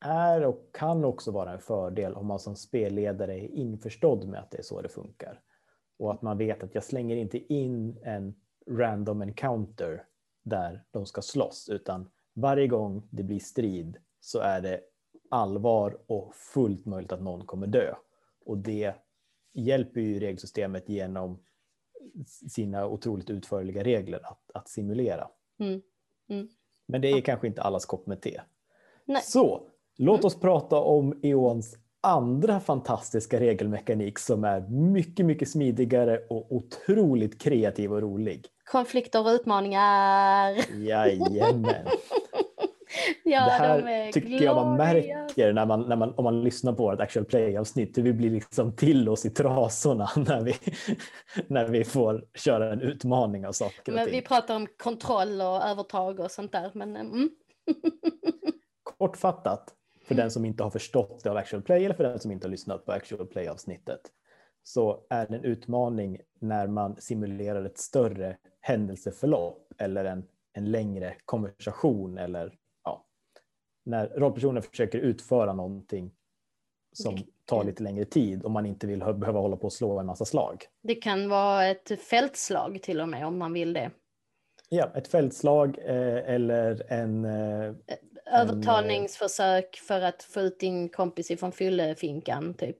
är 0.00 0.44
och 0.44 0.70
kan 0.72 1.04
också 1.04 1.30
vara 1.30 1.52
en 1.52 1.60
fördel 1.60 2.14
om 2.14 2.26
man 2.26 2.38
som 2.38 2.56
spelledare 2.56 3.34
är 3.34 3.48
införstådd 3.48 4.28
med 4.28 4.40
att 4.40 4.50
det 4.50 4.58
är 4.58 4.62
så 4.62 4.82
det 4.82 4.88
funkar. 4.88 5.40
Och 5.98 6.12
att 6.12 6.22
man 6.22 6.38
vet 6.38 6.62
att 6.62 6.74
jag 6.74 6.84
slänger 6.84 7.16
inte 7.16 7.54
in 7.54 7.98
en 8.02 8.34
random 8.70 9.22
encounter 9.22 10.04
där 10.44 10.84
de 10.90 11.06
ska 11.06 11.22
slåss, 11.22 11.68
utan 11.68 12.10
varje 12.34 12.66
gång 12.66 13.08
det 13.10 13.22
blir 13.22 13.38
strid 13.38 13.96
så 14.20 14.38
är 14.38 14.60
det 14.60 14.80
allvar 15.30 15.98
och 16.06 16.34
fullt 16.34 16.86
möjligt 16.86 17.12
att 17.12 17.22
någon 17.22 17.46
kommer 17.46 17.66
dö. 17.66 17.94
Och 18.44 18.58
det 18.58 18.94
hjälper 19.52 20.00
ju 20.00 20.20
regelsystemet 20.20 20.88
genom 20.88 21.38
sina 22.50 22.86
otroligt 22.86 23.30
utförliga 23.30 23.84
regler 23.84 24.20
att, 24.24 24.50
att 24.54 24.68
simulera. 24.68 25.28
Mm. 25.60 25.80
Mm. 26.30 26.48
Men 26.88 27.00
det 27.00 27.08
är 27.08 27.20
kanske 27.20 27.46
inte 27.46 27.62
allas 27.62 27.86
kopp 27.86 28.06
med 28.06 28.20
te. 28.20 28.40
Nej. 29.04 29.22
Så 29.22 29.62
låt 29.96 30.20
mm. 30.20 30.26
oss 30.26 30.40
prata 30.40 30.76
om 30.76 31.20
Eons 31.22 31.76
andra 32.00 32.60
fantastiska 32.60 33.40
regelmekanik 33.40 34.18
som 34.18 34.44
är 34.44 34.60
mycket, 34.92 35.26
mycket 35.26 35.50
smidigare 35.50 36.18
och 36.30 36.52
otroligt 36.52 37.40
kreativ 37.40 37.92
och 37.92 38.00
rolig. 38.00 38.46
Konflikter 38.64 39.20
och 39.20 39.28
utmaningar. 39.28 40.56
Jajamän. 40.76 41.86
ja, 43.24 43.44
det 43.44 43.50
här 43.50 44.12
tycker 44.12 44.28
glorious. 44.28 44.44
jag 44.44 44.56
man 44.56 44.76
märker 44.76 45.52
när 45.52 45.66
man, 45.66 45.88
när 45.88 45.96
man, 45.96 46.14
om 46.14 46.24
man 46.24 46.44
lyssnar 46.44 46.72
på 46.72 46.82
vårt 46.82 47.00
actual 47.00 47.24
play-avsnitt, 47.24 47.98
hur 47.98 48.02
vi 48.02 48.12
blir 48.12 48.30
liksom 48.30 48.76
till 48.76 49.08
oss 49.08 49.26
i 49.26 49.30
trasorna 49.30 50.10
när 50.16 50.40
vi, 50.40 50.54
när 51.46 51.68
vi 51.68 51.84
får 51.84 52.24
köra 52.34 52.72
en 52.72 52.80
utmaning 52.80 53.46
av 53.46 53.52
saker 53.52 53.92
Men 53.92 54.10
Vi 54.10 54.22
pratar 54.22 54.56
om 54.56 54.66
kontroll 54.76 55.40
och 55.40 55.62
övertag 55.64 56.20
och 56.20 56.30
sånt 56.30 56.52
där. 56.52 56.70
Men, 56.74 56.96
mm. 56.96 57.30
Kortfattat, 58.98 59.74
för 60.08 60.14
den 60.14 60.30
som 60.30 60.44
inte 60.44 60.62
har 60.62 60.70
förstått 60.70 61.20
det 61.24 61.30
av 61.30 61.36
actual 61.36 61.62
play 61.62 61.84
eller 61.84 61.94
för 61.94 62.04
den 62.04 62.18
som 62.18 62.30
inte 62.30 62.46
har 62.46 62.50
lyssnat 62.50 62.86
på 62.86 62.92
actual 62.92 63.26
play-avsnittet, 63.26 64.00
så 64.62 65.06
är 65.10 65.26
det 65.26 65.36
en 65.36 65.44
utmaning 65.44 66.18
när 66.40 66.66
man 66.66 66.96
simulerar 66.96 67.64
ett 67.64 67.78
större 67.78 68.36
händelseförlopp 68.60 69.72
eller 69.78 70.04
en, 70.04 70.24
en 70.52 70.70
längre 70.70 71.14
konversation 71.24 72.18
eller 72.18 72.54
när 73.88 74.08
rollpersonen 74.08 74.62
försöker 74.62 74.98
utföra 74.98 75.52
någonting 75.52 76.10
som 76.92 77.16
tar 77.44 77.64
lite 77.64 77.82
längre 77.82 78.04
tid 78.04 78.42
och 78.42 78.50
man 78.50 78.66
inte 78.66 78.86
vill 78.86 78.98
behöva 78.98 79.40
hålla 79.40 79.56
på 79.56 79.64
och 79.64 79.72
slå 79.72 79.98
en 79.98 80.06
massa 80.06 80.24
slag. 80.24 80.64
Det 80.82 80.94
kan 80.94 81.28
vara 81.28 81.66
ett 81.66 82.00
fältslag 82.00 82.82
till 82.82 83.00
och 83.00 83.08
med 83.08 83.26
om 83.26 83.38
man 83.38 83.52
vill 83.52 83.72
det. 83.72 83.90
Ja, 84.68 84.92
ett 84.94 85.08
fältslag 85.08 85.78
eh, 85.78 86.34
eller 86.34 86.92
en... 86.92 87.24
Eh, 87.24 87.74
Övertalningsförsök 88.32 89.64
en, 89.64 89.86
för 89.86 90.00
att 90.00 90.22
få 90.22 90.40
ut 90.40 90.60
din 90.60 90.88
kompis 90.88 91.30
ifrån 91.30 91.52
fyllefinkan 91.52 92.54
typ. 92.54 92.78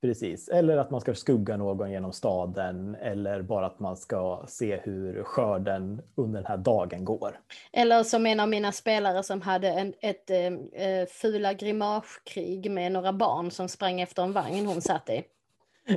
Precis, 0.00 0.48
eller 0.48 0.76
att 0.76 0.90
man 0.90 1.00
ska 1.00 1.14
skugga 1.14 1.56
någon 1.56 1.90
genom 1.90 2.12
staden 2.12 2.94
eller 2.94 3.42
bara 3.42 3.66
att 3.66 3.80
man 3.80 3.96
ska 3.96 4.44
se 4.48 4.76
hur 4.76 5.22
skörden 5.22 6.02
under 6.14 6.40
den 6.40 6.46
här 6.46 6.56
dagen 6.56 7.04
går. 7.04 7.40
Eller 7.72 8.02
som 8.02 8.26
en 8.26 8.40
av 8.40 8.48
mina 8.48 8.72
spelare 8.72 9.22
som 9.22 9.40
hade 9.40 9.68
en, 9.68 9.94
ett 10.00 10.30
äh, 10.30 11.06
fula 11.08 11.52
grimagekrig 11.52 12.70
med 12.70 12.92
några 12.92 13.12
barn 13.12 13.50
som 13.50 13.68
sprang 13.68 14.00
efter 14.00 14.22
en 14.22 14.32
vagn 14.32 14.66
hon 14.66 14.80
satt 14.80 15.08
i. 15.08 15.24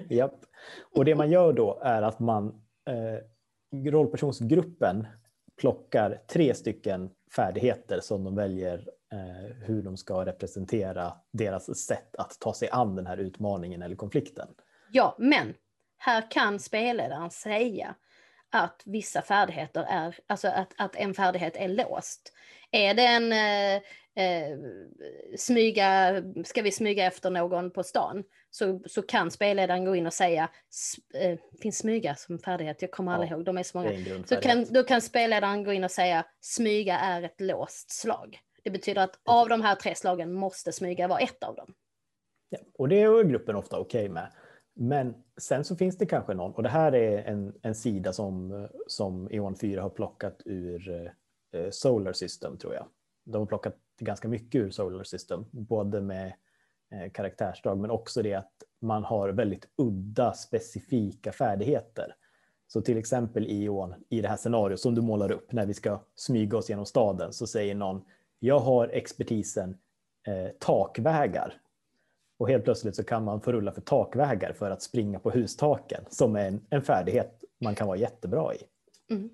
Japp, 0.15 0.39
och 0.95 1.05
det 1.05 1.15
man 1.15 1.31
gör 1.31 1.53
då 1.53 1.79
är 1.83 2.01
att 2.01 2.19
man 2.19 2.61
eh, 2.87 3.91
rollpersonsgruppen 3.91 5.07
plockar 5.59 6.21
tre 6.27 6.53
stycken 6.53 7.09
färdigheter 7.35 7.99
som 7.99 8.23
de 8.23 8.35
väljer 8.35 8.85
Eh, 8.87 9.00
hur 9.62 9.82
de 9.82 9.97
ska 9.97 10.26
representera 10.26 11.13
deras 11.32 11.80
sätt 11.80 12.15
att 12.15 12.39
ta 12.39 12.54
sig 12.54 12.69
an 12.71 12.95
den 12.95 13.08
här 13.08 13.17
utmaningen 13.17 13.82
eller 13.82 13.95
konflikten. 13.95 14.47
Ja, 14.91 15.15
men 15.19 15.54
här 15.97 16.32
kan 16.32 16.60
spelledaren 16.60 17.32
säga 17.32 17.95
att 18.50 18.82
vissa 18.86 19.21
färdigheter 19.21 19.86
är, 19.89 20.17
alltså 20.28 20.47
att, 20.47 20.74
att 20.78 20.95
en 20.95 21.13
färdighet 21.13 21.56
är 21.56 21.67
låst. 21.67 22.34
Är 22.71 22.93
det 22.93 23.06
en 23.06 23.32
eh, 23.32 23.82
eh, 24.26 24.58
smyga, 25.38 26.24
ska 26.45 26.62
vi 26.62 26.71
smyga 26.71 27.06
efter 27.06 27.30
någon 27.30 27.71
på 27.71 27.84
stan, 27.84 28.24
så, 28.50 28.82
så 28.86 29.02
kan 29.02 29.32
spelledaren 29.32 29.86
gå 29.86 29.95
in 29.95 30.08
och 30.08 30.13
säga, 30.13 30.50
eh, 31.13 31.39
finns 31.62 31.78
smyga 31.78 32.15
som 32.15 32.39
färdighet, 32.39 32.82
jag 32.82 32.91
kommer 32.91 33.12
ja, 33.12 33.15
aldrig 33.15 33.32
ihåg, 33.32 33.45
de 33.45 33.58
är 33.58 33.63
så 33.63 33.78
många. 33.78 34.24
Så 34.26 34.36
kan, 34.36 34.65
då 34.69 34.84
kan 34.84 35.02
spelledaren 35.02 35.63
gå 35.63 35.74
in 35.74 35.84
och 35.84 35.91
säga, 35.91 36.26
smyga 36.41 37.00
är 37.00 37.21
ett 37.21 37.41
låst 37.41 37.91
slag. 37.91 38.39
Det 38.63 38.69
betyder 38.69 39.04
att 39.04 39.19
av 39.24 39.50
de 39.50 39.62
här 39.62 39.76
tre 39.76 39.95
slagen 39.95 40.34
måste 40.34 40.71
smyga 40.71 41.08
vara 41.08 41.19
ett 41.19 41.43
av 41.43 41.56
dem. 41.56 41.74
Ja, 42.50 42.60
och 42.74 42.89
det 42.89 43.02
är 43.02 43.24
gruppen 43.24 43.56
ofta 43.56 43.80
okej 43.80 44.04
okay 44.04 44.13
med. 44.13 44.32
Men 44.74 45.13
sen 45.38 45.63
så 45.63 45.76
finns 45.76 45.97
det 45.97 46.06
kanske 46.06 46.34
någon, 46.34 46.54
och 46.54 46.63
det 46.63 46.69
här 46.69 46.95
är 46.95 47.24
en, 47.24 47.54
en 47.62 47.76
sida 47.76 48.13
som, 48.13 48.67
som 48.88 49.28
Eon 49.32 49.56
4 49.56 49.82
har 49.82 49.89
plockat 49.89 50.41
ur 50.45 51.12
eh, 51.54 51.69
Solar 51.71 52.13
System 52.13 52.58
tror 52.58 52.74
jag. 52.74 52.88
De 53.26 53.38
har 53.38 53.45
plockat 53.45 53.76
ganska 54.00 54.28
mycket 54.28 54.62
ur 54.62 54.69
Solar 54.69 55.04
System, 55.04 55.45
både 55.52 56.02
med 56.02 56.34
eh, 56.91 57.12
karaktärsdrag 57.12 57.78
men 57.78 57.91
också 57.91 58.21
det 58.21 58.34
att 58.34 58.54
man 58.82 59.04
har 59.04 59.30
väldigt 59.30 59.67
udda 59.78 60.34
specifika 60.34 61.32
färdigheter. 61.32 62.15
Så 62.67 62.82
till 62.82 62.97
exempel 62.97 63.47
i 63.47 63.65
Eon, 63.65 63.93
i 64.10 64.21
det 64.21 64.28
här 64.28 64.38
scenariot 64.38 64.80
som 64.80 64.95
du 64.95 65.02
målar 65.02 65.32
upp 65.32 65.52
när 65.52 65.65
vi 65.65 65.74
ska 65.74 66.04
smyga 66.15 66.58
oss 66.58 66.69
genom 66.69 66.86
staden 66.86 67.34
så 67.34 67.47
säger 67.47 67.76
någon 67.76 68.02
jag 68.43 68.60
har 68.60 68.88
expertisen 68.88 69.77
eh, 70.27 70.51
takvägar. 70.60 71.62
Och 72.39 72.49
helt 72.49 72.63
plötsligt 72.63 72.95
så 72.95 73.04
kan 73.04 73.23
man 73.23 73.41
få 73.41 73.51
rulla 73.51 73.71
för 73.71 73.82
takvägar 73.82 74.54
för 74.54 74.71
att 74.71 74.82
springa 74.82 75.19
på 75.19 75.32
hustaken 75.32 76.06
som 76.10 76.36
är 76.36 76.47
en, 76.47 76.65
en 76.69 76.82
färdighet 76.82 77.43
man 77.60 77.75
kan 77.75 77.88
vara 77.88 77.97
jättebra 77.97 78.56
i. 78.56 78.58
Mm. 79.10 79.30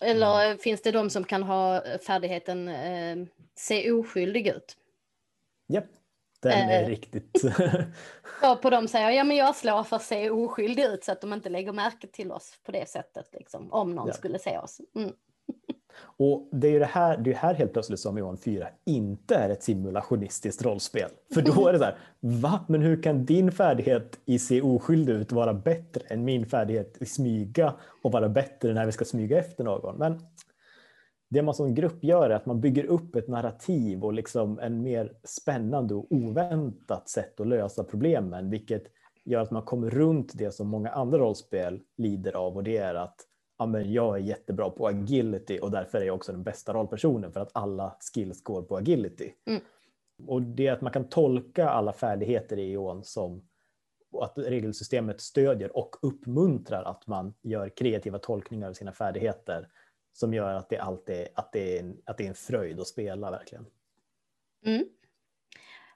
Eller 0.00 0.46
mm. 0.46 0.58
finns 0.58 0.82
det 0.82 0.90
de 0.90 1.10
som 1.10 1.24
kan 1.24 1.42
ha 1.42 1.82
färdigheten 2.06 2.68
eh, 2.68 3.16
se 3.54 3.92
oskyldig 3.92 4.46
ut? 4.46 4.76
Japp, 5.66 5.84
den 6.40 6.52
är 6.52 6.82
eh, 6.82 6.88
riktigt... 6.88 7.40
så 8.40 8.56
på 8.56 8.70
dem 8.70 8.88
säger 8.88 9.10
ja 9.10 9.24
men 9.24 9.36
jag 9.36 9.56
slår 9.56 9.82
för 9.82 9.96
att 9.96 10.02
se 10.02 10.30
oskyldig 10.30 10.84
ut 10.84 11.04
så 11.04 11.12
att 11.12 11.20
de 11.20 11.32
inte 11.32 11.48
lägger 11.48 11.72
märke 11.72 12.06
till 12.06 12.32
oss 12.32 12.58
på 12.62 12.72
det 12.72 12.88
sättet, 12.88 13.28
liksom, 13.32 13.72
om 13.72 13.94
någon 13.94 14.06
ja. 14.06 14.12
skulle 14.12 14.38
se 14.38 14.58
oss. 14.58 14.80
Mm. 14.94 15.12
Och 16.00 16.48
det 16.52 16.68
är 16.68 16.72
ju 16.72 16.78
det 16.78 16.84
här, 16.84 17.16
det 17.16 17.30
är 17.30 17.34
här 17.34 17.54
helt 17.54 17.72
plötsligt 17.72 18.00
som 18.00 18.18
Johan 18.18 18.36
4 18.36 18.68
inte 18.84 19.34
är 19.34 19.50
ett 19.50 19.62
simulationistiskt 19.62 20.64
rollspel. 20.64 21.10
För 21.34 21.42
då 21.42 21.68
är 21.68 21.72
det 21.72 21.78
så 21.78 21.84
här, 21.84 21.96
va? 22.20 22.64
Men 22.68 22.82
hur 22.82 23.02
kan 23.02 23.24
din 23.24 23.52
färdighet 23.52 24.18
i 24.24 24.38
se 24.38 24.62
oskyldig 24.62 25.12
ut 25.12 25.32
vara 25.32 25.54
bättre 25.54 26.02
än 26.06 26.24
min 26.24 26.46
färdighet 26.46 26.96
i 27.00 27.06
smyga 27.06 27.74
och 28.02 28.12
vara 28.12 28.28
bättre 28.28 28.74
när 28.74 28.86
vi 28.86 28.92
ska 28.92 29.04
smyga 29.04 29.38
efter 29.38 29.64
någon? 29.64 29.98
Men 29.98 30.20
det 31.30 31.42
man 31.42 31.54
som 31.54 31.74
grupp 31.74 32.04
gör 32.04 32.30
är 32.30 32.34
att 32.34 32.46
man 32.46 32.60
bygger 32.60 32.84
upp 32.84 33.16
ett 33.16 33.28
narrativ 33.28 34.04
och 34.04 34.12
liksom 34.12 34.58
en 34.58 34.82
mer 34.82 35.12
spännande 35.24 35.94
och 35.94 36.06
oväntat 36.10 37.08
sätt 37.08 37.40
att 37.40 37.46
lösa 37.46 37.84
problemen, 37.84 38.50
vilket 38.50 38.84
gör 39.24 39.40
att 39.40 39.50
man 39.50 39.62
kommer 39.62 39.90
runt 39.90 40.32
det 40.34 40.54
som 40.54 40.68
många 40.68 40.90
andra 40.90 41.18
rollspel 41.18 41.80
lider 41.96 42.36
av 42.36 42.56
och 42.56 42.64
det 42.64 42.76
är 42.76 42.94
att 42.94 43.16
ja, 43.62 43.66
men 43.66 43.92
jag 43.92 44.16
är 44.16 44.20
jättebra 44.20 44.70
på 44.70 44.86
agility 44.86 45.58
och 45.58 45.70
därför 45.70 46.00
är 46.00 46.04
jag 46.04 46.14
också 46.14 46.32
den 46.32 46.42
bästa 46.42 46.72
rollpersonen 46.72 47.32
för 47.32 47.40
att 47.40 47.50
alla 47.52 47.96
skills 48.00 48.42
går 48.42 48.62
på 48.62 48.76
agility. 48.76 49.32
Mm. 49.46 49.62
Och 50.26 50.42
det 50.42 50.66
är 50.66 50.72
att 50.72 50.80
man 50.80 50.92
kan 50.92 51.08
tolka 51.08 51.68
alla 51.68 51.92
färdigheter 51.92 52.58
i 52.58 52.72
EON 52.72 53.04
som 53.04 53.48
att 54.20 54.38
regelsystemet 54.38 55.20
stödjer 55.20 55.76
och 55.76 55.96
uppmuntrar 56.02 56.82
att 56.84 57.06
man 57.06 57.34
gör 57.42 57.68
kreativa 57.68 58.18
tolkningar 58.18 58.68
av 58.68 58.72
sina 58.72 58.92
färdigheter 58.92 59.68
som 60.12 60.34
gör 60.34 60.54
att 60.54 60.68
det 60.68 60.78
alltid 60.78 61.28
att 61.34 61.52
det 61.52 61.78
är 61.78 61.80
en, 61.80 62.02
att 62.04 62.18
det 62.18 62.24
är 62.24 62.28
en 62.28 62.34
fröjd 62.34 62.80
att 62.80 62.86
spela 62.86 63.30
verkligen. 63.30 63.66
Mm. 64.64 64.84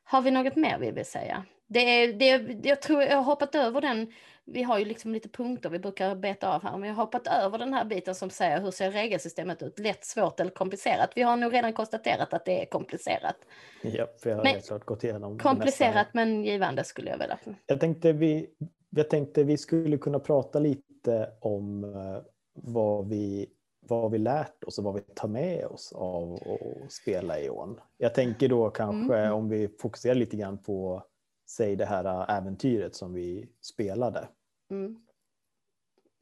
Har 0.04 0.22
vi 0.22 0.30
något 0.30 0.56
mer 0.56 0.78
vi 0.78 0.90
vill 0.90 1.06
säga? 1.06 1.44
Det 1.66 1.80
är, 1.80 2.12
det, 2.12 2.68
jag 2.68 2.82
tror 2.82 3.02
jag 3.02 3.16
har 3.16 3.22
hoppat 3.22 3.54
över 3.54 3.80
den 3.80 4.12
vi 4.46 4.62
har 4.62 4.78
ju 4.78 4.84
liksom 4.84 5.12
lite 5.12 5.28
punkter 5.28 5.70
vi 5.70 5.78
brukar 5.78 6.14
beta 6.14 6.54
av 6.54 6.62
här, 6.62 6.78
men 6.78 6.88
jag 6.88 6.96
har 6.96 7.04
hoppat 7.04 7.26
över 7.26 7.58
den 7.58 7.72
här 7.72 7.84
biten 7.84 8.14
som 8.14 8.30
säger 8.30 8.60
hur 8.60 8.70
ser 8.70 8.90
regelsystemet 8.90 9.62
ut, 9.62 9.78
lätt, 9.78 10.04
svårt 10.04 10.40
eller 10.40 10.50
komplicerat. 10.50 11.10
Vi 11.14 11.22
har 11.22 11.36
nog 11.36 11.52
redan 11.52 11.72
konstaterat 11.72 12.32
att 12.32 12.44
det 12.44 12.62
är 12.62 12.66
komplicerat. 12.66 13.36
Ja, 13.82 14.06
vi 14.24 14.32
har 14.32 14.42
men, 14.42 14.60
klart 14.60 14.84
gått 14.84 15.04
igenom 15.04 15.38
Komplicerat 15.38 16.06
men 16.12 16.44
givande 16.44 16.84
skulle 16.84 17.10
jag 17.10 17.18
vilja. 17.18 17.38
Jag 17.66 17.80
tänkte 17.80 18.12
vi, 18.12 18.46
jag 18.90 19.10
tänkte 19.10 19.44
vi 19.44 19.58
skulle 19.58 19.98
kunna 19.98 20.18
prata 20.18 20.58
lite 20.58 21.30
om 21.40 21.84
eh, 21.84 22.22
vad 22.54 23.08
vi 23.08 23.46
vad 23.88 24.10
vi 24.10 24.18
lärt 24.18 24.64
oss 24.64 24.78
och 24.78 24.84
vad 24.84 24.94
vi 24.94 25.00
tar 25.00 25.28
med 25.28 25.66
oss 25.66 25.92
av 25.92 26.34
att 26.34 26.92
spela 26.92 27.40
i 27.40 27.50
ån. 27.50 27.80
Jag 27.96 28.14
tänker 28.14 28.48
då 28.48 28.70
kanske 28.70 29.16
mm. 29.16 29.32
om 29.32 29.48
vi 29.48 29.68
fokuserar 29.80 30.14
lite 30.14 30.36
grann 30.36 30.58
på 30.58 31.02
säg 31.46 31.76
det 31.76 31.86
här 31.86 32.36
äventyret 32.38 32.94
som 32.94 33.14
vi 33.14 33.48
spelade. 33.60 34.28
Mm. 34.70 34.96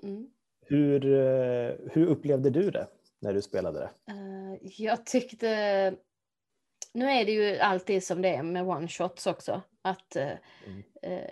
Mm. 0.03 0.31
Hur, 0.61 1.05
eh, 1.05 1.75
hur 1.93 2.07
upplevde 2.07 2.51
du 2.51 2.71
det 2.71 2.89
när 3.19 3.35
du 3.35 3.43
spelade 3.43 3.79
det? 3.79 3.91
Uh, 4.13 4.57
jag 4.63 5.07
tyckte, 5.07 5.47
nu 6.93 7.11
är 7.11 7.25
det 7.25 7.33
ju 7.33 7.59
alltid 7.59 8.05
som 8.05 8.23
det 8.23 8.29
är 8.29 8.43
med 8.43 8.65
one-shots 8.65 9.31
också, 9.31 9.63
att 9.83 10.17
uh, 10.17 10.33
mm. 10.67 10.83
uh, 11.07 11.31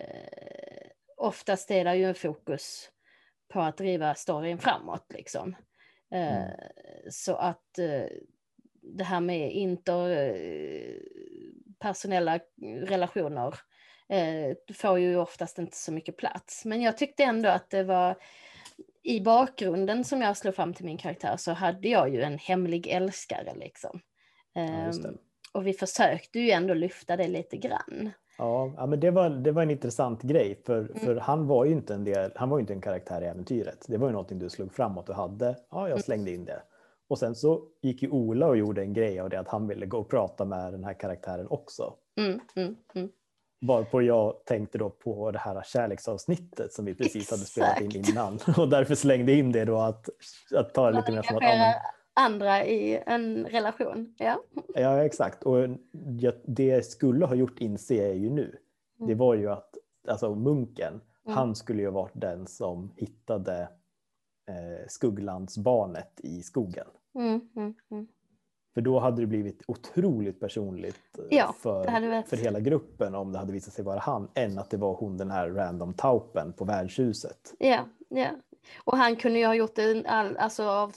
oftast 1.17 1.71
är 1.71 1.83
det 1.83 1.95
ju 1.95 2.05
en 2.05 2.15
fokus 2.15 2.89
på 3.47 3.59
att 3.59 3.77
driva 3.77 4.15
storyn 4.15 4.57
framåt 4.57 5.13
liksom. 5.13 5.55
Mm. 6.11 6.49
Så 7.09 7.35
att 7.35 7.79
det 8.81 9.03
här 9.03 9.19
med 9.19 9.51
interpersonella 9.51 12.39
relationer 12.61 13.55
eh, 14.13 14.75
får 14.75 14.99
ju 14.99 15.17
oftast 15.17 15.59
inte 15.59 15.77
så 15.77 15.91
mycket 15.91 16.17
plats. 16.17 16.65
Men 16.65 16.81
jag 16.81 16.97
tyckte 16.97 17.23
ändå 17.23 17.49
att 17.49 17.69
det 17.69 17.83
var 17.83 18.15
i 19.03 19.21
bakgrunden 19.21 20.03
som 20.03 20.21
jag 20.21 20.37
slog 20.37 20.55
fram 20.55 20.73
till 20.73 20.85
min 20.85 20.97
karaktär 20.97 21.37
så 21.37 21.51
hade 21.51 21.87
jag 21.87 22.09
ju 22.09 22.21
en 22.21 22.37
hemlig 22.37 22.87
älskare 22.87 23.53
liksom. 23.55 23.99
Eh, 24.55 24.85
ja, 24.85 25.09
och 25.53 25.67
vi 25.67 25.73
försökte 25.73 26.39
ju 26.39 26.51
ändå 26.51 26.73
lyfta 26.73 27.17
det 27.17 27.27
lite 27.27 27.57
grann. 27.57 28.11
Ja, 28.37 28.73
ja 28.77 28.85
men 28.85 28.99
det 28.99 29.11
var, 29.11 29.29
det 29.29 29.51
var 29.51 29.61
en 29.61 29.71
intressant 29.71 30.21
grej 30.21 30.61
för, 30.65 30.79
mm. 30.79 30.99
för 30.99 31.15
han 31.15 31.47
var 31.47 31.65
ju 31.65 31.71
inte 31.71 31.93
en 31.93 32.03
del, 32.03 32.31
han 32.35 32.49
var 32.49 32.59
inte 32.59 32.73
en 32.73 32.81
karaktär 32.81 33.21
i 33.21 33.25
äventyret. 33.25 33.85
Det 33.87 33.97
var 33.97 34.07
ju 34.07 34.11
någonting 34.11 34.39
du 34.39 34.49
slog 34.49 34.73
framåt 34.73 35.09
och 35.09 35.15
hade. 35.15 35.45
Ja, 35.45 35.81
jag 35.81 35.87
mm. 35.87 35.99
slängde 35.99 36.31
in 36.31 36.45
det. 36.45 36.61
Och 37.07 37.19
sen 37.19 37.35
så 37.35 37.61
gick 37.81 38.01
ju 38.01 38.09
Ola 38.09 38.47
och 38.47 38.57
gjorde 38.57 38.81
en 38.81 38.93
grej 38.93 39.19
av 39.19 39.29
det 39.29 39.39
att 39.39 39.47
han 39.47 39.67
ville 39.67 39.85
gå 39.85 39.97
och 39.97 40.09
prata 40.09 40.45
med 40.45 40.73
den 40.73 40.83
här 40.83 40.93
karaktären 40.93 41.47
också. 41.49 41.93
Mm, 42.17 42.39
mm, 42.55 42.75
mm. 42.95 43.09
Varpå 43.67 44.01
jag 44.01 44.45
tänkte 44.45 44.77
då 44.77 44.89
på 44.89 45.31
det 45.31 45.39
här 45.39 45.63
kärleksavsnittet 45.65 46.73
som 46.73 46.85
vi 46.85 46.95
precis 46.95 47.31
hade 47.31 47.45
spelat 47.45 47.81
in 47.81 48.05
innan 48.09 48.39
och 48.57 48.69
därför 48.69 48.95
slängde 48.95 49.33
in 49.33 49.51
det 49.51 49.65
då 49.65 49.77
att, 49.77 50.09
att 50.55 50.73
ta 50.73 50.91
det 50.91 50.97
lite 50.97 51.11
mer 51.11 51.21
som 51.21 51.35
att 51.35 51.43
ja, 51.43 51.73
andra 52.13 52.65
i 52.65 53.03
en 53.05 53.45
relation. 53.45 54.15
Ja, 54.17 54.43
ja 54.75 55.05
exakt. 55.05 55.43
Och 55.43 55.69
det 56.45 56.65
jag 56.65 56.85
skulle 56.85 57.25
ha 57.25 57.35
gjort 57.35 57.59
inser 57.59 58.07
jag 58.07 58.17
ju 58.17 58.29
nu. 58.29 58.57
Det 58.97 59.03
mm. 59.03 59.17
var 59.17 59.35
ju 59.35 59.49
att 59.49 59.77
alltså, 60.07 60.35
munken, 60.35 61.01
Mm. 61.25 61.37
Han 61.37 61.55
skulle 61.55 61.81
ju 61.81 61.89
varit 61.89 62.11
den 62.15 62.47
som 62.47 62.91
hittade 62.95 63.61
eh, 64.47 64.87
Skugglandsbarnet 64.87 66.19
i 66.23 66.43
skogen. 66.43 66.87
Mm, 67.15 67.49
mm, 67.55 67.73
mm. 67.91 68.07
För 68.73 68.81
då 68.81 68.99
hade 68.99 69.21
det 69.21 69.27
blivit 69.27 69.61
otroligt 69.67 70.39
personligt 70.39 70.99
eh, 71.17 71.37
Ja, 71.37 71.55
för, 71.59 71.85
varit- 72.09 72.29
för 72.29 72.37
hela 72.37 72.59
gruppen 72.59 73.15
om 73.15 73.31
det 73.31 73.39
hade 73.39 73.53
visat 73.53 73.73
sig 73.73 73.85
vara 73.85 73.99
han 73.99 74.27
än 74.33 74.59
att 74.59 74.69
det 74.69 74.77
var 74.77 74.93
hon 74.93 75.17
den 75.17 75.31
här 75.31 75.49
random 75.49 75.93
taupen 75.93 76.53
på 76.53 76.65
värdshuset. 76.65 77.53
Ja, 77.59 77.79
ja. 78.09 78.27
Och 78.83 78.97
han 78.97 79.15
kunde 79.15 79.39
ju 79.39 79.45
ha 79.45 79.55
gjort 79.55 79.75
det 79.75 80.03
all, 80.07 80.37
alltså 80.37 80.63
av 80.63 80.91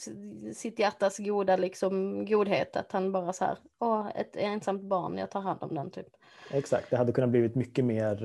sitt 0.55 0.79
hjärtas 0.79 1.19
goda 1.19 1.57
liksom, 1.57 2.25
godhet. 2.27 2.77
Att 2.77 2.93
han 2.93 3.13
bara 3.13 3.33
så 3.33 3.45
här, 3.45 3.59
åh, 3.79 4.09
ett 4.15 4.37
ensamt 4.37 4.83
barn, 4.83 5.19
jag 5.19 5.31
tar 5.31 5.41
hand 5.41 5.59
om 5.63 5.75
den 5.75 5.91
typ. 5.91 6.07
Exakt, 6.51 6.91
det 6.91 6.97
hade 6.97 7.13
kunnat 7.13 7.31
blivit 7.31 7.55
mycket 7.55 7.85
mer 7.85 8.25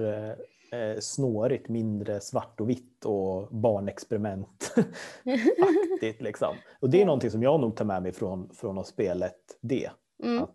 eh, 0.71 0.99
snårigt, 0.99 1.69
mindre 1.69 2.21
svart 2.21 2.61
och 2.61 2.69
vitt 2.69 3.05
och 3.05 3.47
barnexperiment 3.55 4.73
aktigt 5.95 6.21
liksom. 6.21 6.55
Och 6.79 6.89
det 6.89 7.01
är 7.01 7.05
någonting 7.05 7.31
som 7.31 7.43
jag 7.43 7.59
nog 7.59 7.75
tar 7.75 7.85
med 7.85 8.03
mig 8.03 8.11
från, 8.11 8.49
från 8.53 8.77
att 8.77 8.87
spelet 8.87 9.35
det. 9.61 9.89
Mm. 10.23 10.43
Att, 10.43 10.49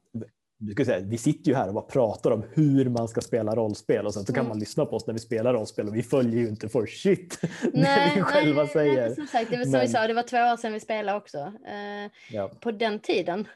skulle 0.72 0.87
säga, 0.87 1.07
vi 1.07 1.18
sitter 1.18 1.50
ju 1.50 1.57
här 1.57 1.68
och 1.68 1.74
bara 1.74 1.85
pratar 1.85 2.31
om 2.31 2.44
hur 2.55 2.88
man 2.88 3.09
ska 3.09 3.20
spela 3.20 3.55
rollspel 3.57 4.07
och 4.07 4.14
sen 4.14 4.24
så 4.24 4.33
kan 4.33 4.40
Mm. 4.40 4.48
man 4.48 4.59
lyssna 4.59 4.87
på 4.87 4.96
oss 4.96 5.07
när 5.07 5.14
vi 5.14 5.20
spelar 5.20 5.52
rollspel 5.55 5.88
och 5.88 5.96
vi 5.96 6.02
följer 6.02 6.40
ju 6.40 6.48
inte 6.48 6.68
for 6.68 6.87
shit 6.87 7.38
det 7.72 8.12
vi 8.16 8.22
själva 8.22 8.62
nej, 8.62 8.72
säger. 8.72 9.07
Nej, 9.07 9.14
som 9.14 9.26
sagt, 9.26 9.50
det 9.50 9.57
var 9.57 9.64
som 9.64 9.72
vi 9.72 9.79
Men- 9.79 9.88
sa, 9.88 10.07
det 10.07 10.14
var 10.14 10.22
två 10.22 10.37
år 10.37 10.57
sedan 10.57 10.72
vi 10.72 10.81
spelade 10.81 11.18
också. 11.18 11.38
Eh, 11.38 12.11
Ja, 12.31 12.50
på 12.61 12.70
den 12.70 12.98
tiden. 13.00 13.48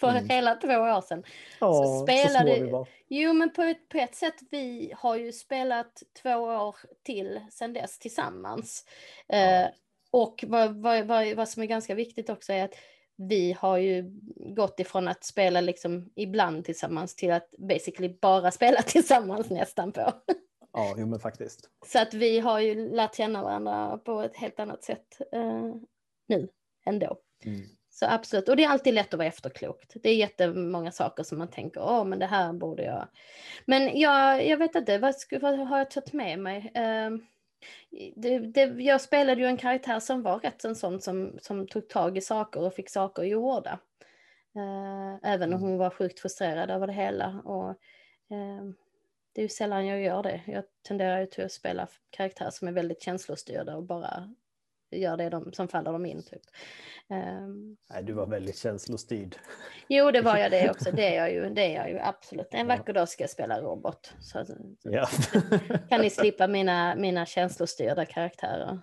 För 0.00 0.08
Mm. 0.10 0.28
hela 0.28 0.54
två 0.54 0.68
år 0.68 1.00
sedan. 1.00 1.24
ja 1.60 1.72
Så 1.72 1.84
så, 1.84 2.02
spelade- 2.06 2.54
små 2.56 2.64
vi 2.64 2.70
var. 2.70 2.88
Jo, 3.08 3.32
men 3.32 3.52
på 3.52 3.62
ett, 3.62 3.88
på 3.88 3.98
ett 3.98 4.14
sätt, 4.14 4.34
vi 4.50 4.92
har 4.96 5.16
ju 5.16 5.32
spelat 5.32 6.02
två 6.22 6.30
år 6.34 6.76
till 7.02 7.40
sedan 7.50 7.72
dess 7.72 7.98
tillsammans. 7.98 8.84
Eh, 9.28 9.66
och 10.10 10.44
vad, 10.48 10.76
vad, 10.76 11.06
vad, 11.06 11.34
vad 11.34 11.48
som 11.48 11.62
är 11.62 11.66
ganska 11.66 11.94
viktigt 11.94 12.30
också 12.30 12.52
är 12.52 12.64
att 12.64 12.74
vi 13.16 13.52
har 13.58 13.76
ju 13.78 14.04
gått 14.56 14.80
ifrån 14.80 15.08
att 15.08 15.24
spela 15.24 15.60
liksom 15.60 16.10
ibland 16.16 16.64
tillsammans 16.64 17.14
till 17.16 17.32
att 17.32 17.50
basically 17.58 18.18
bara 18.20 18.50
spela 18.50 18.82
tillsammans 18.82 19.50
nästan 19.50 19.92
på. 19.92 20.12
Ja, 20.72 20.94
jo, 20.98 21.06
men 21.06 21.20
faktiskt. 21.20 21.68
Så 21.86 21.98
att 22.02 22.14
vi 22.14 22.40
har 22.40 22.60
ju 22.60 22.88
lärt 22.90 23.14
känna 23.14 23.42
varandra 23.42 23.98
på 23.98 24.20
ett 24.20 24.36
helt 24.36 24.60
annat 24.60 24.84
sätt 24.84 25.18
eh, 25.32 25.74
nu 26.28 26.48
än 26.86 26.98
då. 26.98 27.16
Mm. 27.44 27.60
Så 28.02 28.08
absolut, 28.08 28.48
och 28.48 28.56
det 28.56 28.64
är 28.64 28.68
alltid 28.68 28.94
lätt 28.94 29.14
att 29.14 29.18
vara 29.18 29.28
efterklokt. 29.28 29.92
Det 30.02 30.10
är 30.10 30.14
jättemånga 30.14 30.92
saker 30.92 31.22
som 31.22 31.38
man 31.38 31.48
tänker, 31.48 31.80
åh 31.80 32.04
men 32.04 32.18
det 32.18 32.26
här 32.26 32.52
borde 32.52 32.84
jag. 32.84 33.08
Men 33.64 34.00
jag, 34.00 34.46
jag 34.46 34.56
vet 34.56 34.74
inte, 34.74 34.98
vad, 34.98 35.14
vad 35.40 35.58
har 35.58 35.78
jag 35.78 35.90
tagit 35.90 36.12
med 36.12 36.38
mig? 36.38 36.72
Ehm, 36.74 37.26
det, 38.16 38.38
det, 38.38 38.64
jag 38.64 39.00
spelade 39.00 39.40
ju 39.40 39.46
en 39.46 39.56
karaktär 39.56 40.00
som 40.00 40.22
var 40.22 40.38
rätt 40.38 40.64
en 40.64 40.74
sån 40.76 41.00
som, 41.00 41.38
som 41.42 41.66
tog 41.66 41.88
tag 41.88 42.18
i 42.18 42.20
saker 42.20 42.60
och 42.60 42.74
fick 42.74 42.90
saker 42.90 43.22
gjorda. 43.22 43.78
Eh, 44.56 45.30
även 45.32 45.52
om 45.52 45.58
Mm. 45.58 45.70
hon 45.70 45.78
var 45.78 45.90
sjukt 45.90 46.20
frustrerad 46.20 46.70
över 46.70 46.86
det 46.86 46.92
hela. 46.92 47.42
Och, 47.44 47.70
ehm, 48.30 48.74
det 49.32 49.40
är 49.40 49.42
ju 49.42 49.48
sällan 49.48 49.86
jag 49.86 50.02
gör 50.02 50.22
det. 50.22 50.40
Jag 50.46 50.64
tenderar 50.88 51.20
ju 51.20 51.26
till 51.26 51.44
att 51.44 51.52
spela 51.52 51.88
karaktärer 52.10 52.50
som 52.50 52.68
är 52.68 52.72
väldigt 52.72 53.02
känslostyrda 53.02 53.76
och 53.76 53.82
bara 53.82 54.34
gör 54.92 55.16
det 55.16 55.28
de, 55.28 55.52
som 55.52 55.68
faller 55.68 55.92
dem 55.92 56.06
in. 56.06 56.22
Typ. 56.22 56.42
Ehm, 57.10 57.76
Nej, 57.90 58.02
du 58.02 58.12
var 58.12 58.26
väldigt 58.26 58.58
känslostyrd. 58.58 59.36
Jo, 59.88 60.10
det 60.10 60.20
var 60.20 60.36
jag 60.36 60.50
det 60.50 60.70
också. 60.76 60.90
Det 60.92 61.16
är 61.16 61.16
jag 61.16 61.32
ju, 61.32 61.54
det 61.54 61.62
är 61.62 61.74
jag 61.74 61.90
ju 61.90 61.98
absolut. 61.98 62.48
En 62.50 62.68
Ja. 62.68 62.76
vacker 62.76 62.92
dag 62.92 63.08
ska 63.08 63.22
jag 63.22 63.30
spela 63.30 63.60
robot. 63.60 64.12
Så 64.20 64.44
Ja. 64.82 65.08
kan 65.88 66.00
ni 66.00 66.10
slippa 66.10 66.46
mina, 66.46 66.94
mina 66.94 67.26
känslostyrda 67.26 68.04
karaktärer. 68.06 68.78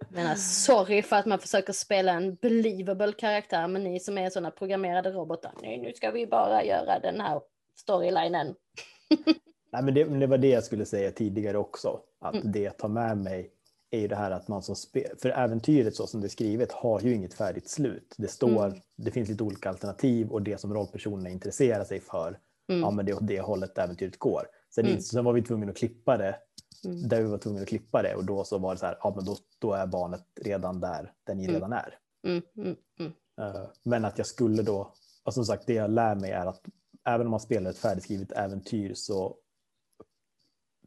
Jag 0.00 0.12
menar, 0.12 0.34
sorry 0.34 1.02
för 1.02 1.16
att 1.16 1.26
man 1.26 1.38
försöker 1.38 1.72
spela 1.72 2.12
en 2.12 2.34
believable 2.34 3.12
karaktär, 3.12 3.68
men 3.68 3.84
ni 3.84 4.00
som 4.00 4.18
är 4.18 4.30
sådana 4.30 4.50
programmerade 4.50 5.10
robotar, 5.10 5.52
nej 5.62 5.78
nu 5.78 5.92
ska 5.92 6.10
vi 6.10 6.26
bara 6.26 6.64
göra 6.64 6.98
den 6.98 7.20
här 7.20 7.40
storylinen. 7.76 8.54
Nej, 9.72 9.82
men 9.82 9.94
det, 9.94 10.04
det 10.04 10.26
var 10.26 10.38
det 10.38 10.48
jag 10.48 10.64
skulle 10.64 10.84
säga 10.86 11.10
tidigare 11.10 11.58
också. 11.58 12.00
Att 12.20 12.34
Mm. 12.34 12.52
det 12.52 12.58
jag 12.60 12.76
tar 12.76 12.88
med 12.88 13.18
mig 13.18 13.50
är 13.90 14.00
ju 14.00 14.08
det 14.08 14.16
här 14.16 14.30
att 14.30 14.48
man 14.48 14.62
som 14.62 14.74
för 15.22 15.28
äventyret 15.28 15.96
så 15.96 16.06
som 16.06 16.20
det 16.20 16.26
är 16.26 16.28
skrivet 16.28 16.72
har 16.72 17.00
ju 17.00 17.14
inget 17.14 17.34
färdigt 17.34 17.68
slut. 17.68 18.14
Det 18.18 18.28
står, 18.28 18.66
Mm. 18.66 18.80
det 18.96 19.10
finns 19.10 19.28
lite 19.28 19.42
olika 19.42 19.68
alternativ 19.68 20.30
och 20.30 20.42
det 20.42 20.60
som 20.60 20.74
rollpersonerna 20.74 21.30
intresserar 21.30 21.84
sig 21.84 22.00
för, 22.00 22.38
Mm. 22.68 22.80
ja 22.80 22.90
men 22.90 23.06
det 23.06 23.12
är 23.12 23.16
åt 23.16 23.26
det 23.26 23.40
hållet 23.40 23.78
äventyret 23.78 24.18
går. 24.18 24.42
Sen, 24.74 24.86
Mm. 24.86 25.00
sen 25.00 25.24
var 25.24 25.32
vi 25.32 25.42
tvungna 25.42 25.70
att 25.70 25.76
klippa 25.76 26.16
det, 26.16 26.36
Mm. 26.84 27.08
där 27.08 27.22
vi 27.22 27.28
var 27.28 27.38
tvungna 27.38 27.62
att 27.62 27.68
klippa 27.68 28.02
det 28.02 28.14
och 28.14 28.24
då 28.24 28.44
så 28.44 28.58
var 28.58 28.74
det 28.74 28.78
så 28.80 28.86
här, 28.86 28.98
ja 29.02 29.12
men 29.16 29.24
då, 29.24 29.36
då 29.58 29.72
är 29.72 29.86
barnet 29.86 30.24
redan 30.40 30.80
där, 30.80 31.12
ni 31.34 31.44
Mm. 31.44 31.54
redan 31.54 31.72
är. 31.72 31.98
Mm, 32.26 32.42
mm. 32.56 32.76
Eh, 33.40 33.64
Men 33.82 34.04
att 34.04 34.18
jag 34.18 34.26
skulle 34.26 34.62
då, 34.62 34.92
och 35.24 35.34
som 35.34 35.44
sagt 35.44 35.66
det 35.66 35.74
jag 35.74 35.90
lär 35.90 36.14
mig 36.14 36.30
är 36.30 36.46
att 36.46 36.60
även 37.04 37.26
om 37.26 37.30
man 37.30 37.40
spelar 37.40 37.70
ett 37.70 37.78
färdigskrivet 37.78 38.32
äventyr 38.32 38.94
så 38.94 39.36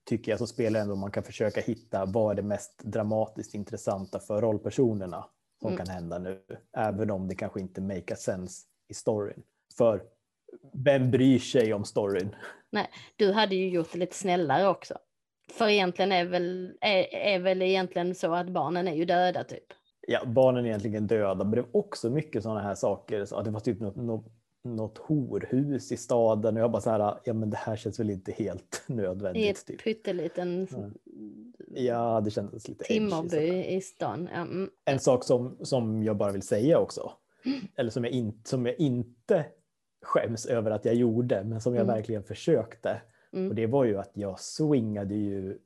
tycker 0.05 0.31
jag 0.31 0.37
som 0.37 0.47
spelare 0.47 0.81
ändå 0.83 0.95
man 0.95 1.11
kan 1.11 1.23
försöka 1.23 1.61
hitta 1.61 2.05
vad 2.05 2.31
är 2.31 2.35
det 2.35 2.47
mest 2.47 2.83
dramatiskt 2.83 3.53
intressanta 3.55 4.19
för 4.19 4.41
rollpersonerna 4.41 5.25
som 5.61 5.73
Mm. 5.73 5.77
kan 5.77 5.95
hända 5.95 6.19
nu. 6.19 6.41
Även 6.77 7.11
om 7.11 7.27
det 7.27 7.35
kanske 7.35 7.59
inte 7.61 7.81
make 7.81 8.13
a 8.13 8.17
sense 8.17 8.65
i 8.89 8.93
storyn. 8.93 9.43
För 9.77 10.03
vem 10.73 11.11
bryr 11.11 11.39
sig 11.39 11.73
om 11.73 11.85
storyn? 11.85 12.35
Du 13.15 13.31
hade 13.31 13.55
ju 13.55 13.69
gjort 13.69 13.91
det 13.91 13.99
lite 13.99 14.15
snällare 14.15 14.67
också. 14.67 14.97
För 15.57 15.67
egentligen 15.67 16.11
är 16.11 16.25
väl, 16.25 16.77
är, 16.81 17.15
är 17.15 17.39
väl 17.39 17.61
egentligen 17.61 18.15
så 18.15 18.33
att 18.33 18.49
barnen 18.49 18.87
är 18.87 18.93
ju 18.95 19.05
döda 19.05 19.43
typ. 19.43 19.63
Ja, 20.07 20.25
barnen 20.25 20.65
är 20.65 20.69
egentligen 20.69 21.07
döda, 21.07 21.43
men 21.43 21.51
det 21.51 21.61
var 21.61 21.75
också 21.75 22.09
mycket 22.09 22.43
sådana 22.43 22.61
här 22.61 22.75
saker. 22.75 23.25
Så 23.25 23.35
att 23.35 23.45
det 23.45 23.51
var 23.51 23.59
typ 23.59 23.79
något, 23.79 23.95
något, 23.95 24.25
något 24.63 24.97
horhus 24.97 25.91
i 25.91 25.97
staden 25.97 26.56
och 26.58 26.62
jag 26.63 26.71
bara 26.71 26.82
så 26.82 26.89
här, 26.89 27.17
ja 27.24 27.34
men 27.34 27.50
det 27.50 27.58
här 27.58 27.76
känns 27.76 28.00
väl 28.00 28.10
inte 28.10 28.32
helt 28.32 28.84
nödvändigt. 28.88 29.58
ett 29.58 29.65
Typ. 29.65 29.84
pytteliten 29.84 30.67
Ja. 30.71 30.89
Ja, 31.76 32.21
det 32.21 32.32
kändes 32.32 32.67
lite 32.67 32.84
Timmerby 32.84 33.65
i 33.65 33.82
stan. 33.82 34.28
Mm. 34.28 34.69
En 34.86 35.00
sak 35.00 35.24
som, 35.24 35.58
som 35.62 36.04
jag 36.04 36.17
bara 36.17 36.32
vill 36.32 36.41
säga 36.41 36.80
också, 36.80 37.12
eller 37.76 37.89
som 37.89 38.04
jag, 38.04 38.13
in, 38.13 38.41
som 38.45 38.65
jag 38.65 38.80
inte 38.80 39.45
skäms 40.06 40.45
över 40.45 40.71
att 40.71 40.86
jag 40.86 40.95
gjorde, 40.95 41.43
men 41.43 41.62
som 41.62 41.76
jag 41.76 41.84
Mm. 41.84 41.95
verkligen 41.95 42.24
försökte. 42.24 43.02
Mm. 43.34 43.50
Och 43.50 43.56
det 43.56 43.67
var 43.67 43.86
ju 43.86 43.97
att 43.97 44.12
jag 44.13 44.39
swingade 44.39 45.15
ju 45.15 45.58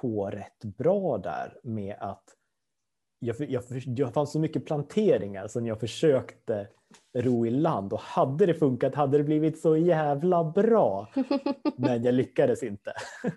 på 0.00 0.30
rätt 0.30 0.64
bra 0.64 1.18
där 1.18 1.60
med 1.62 1.96
att 2.00 2.24
jag, 3.18 3.36
jag, 3.50 3.62
jag 3.86 4.14
fanns 4.14 4.32
så 4.32 4.38
mycket 4.40 4.66
planteringar 4.66 5.48
som 5.48 5.66
jag 5.66 5.80
försökte 5.80 6.68
ro 7.14 7.46
i 7.46 7.50
land 7.50 7.92
och 7.92 8.00
hade 8.00 8.46
det 8.46 8.54
funkat 8.54 8.94
hade 8.94 9.18
det 9.18 9.24
blivit 9.24 9.60
så 9.60 9.76
jävla 9.76 10.44
bra. 10.44 11.08
Men 11.76 12.02
jag 12.02 12.14
lyckades 12.14 12.62
inte. 12.62 12.92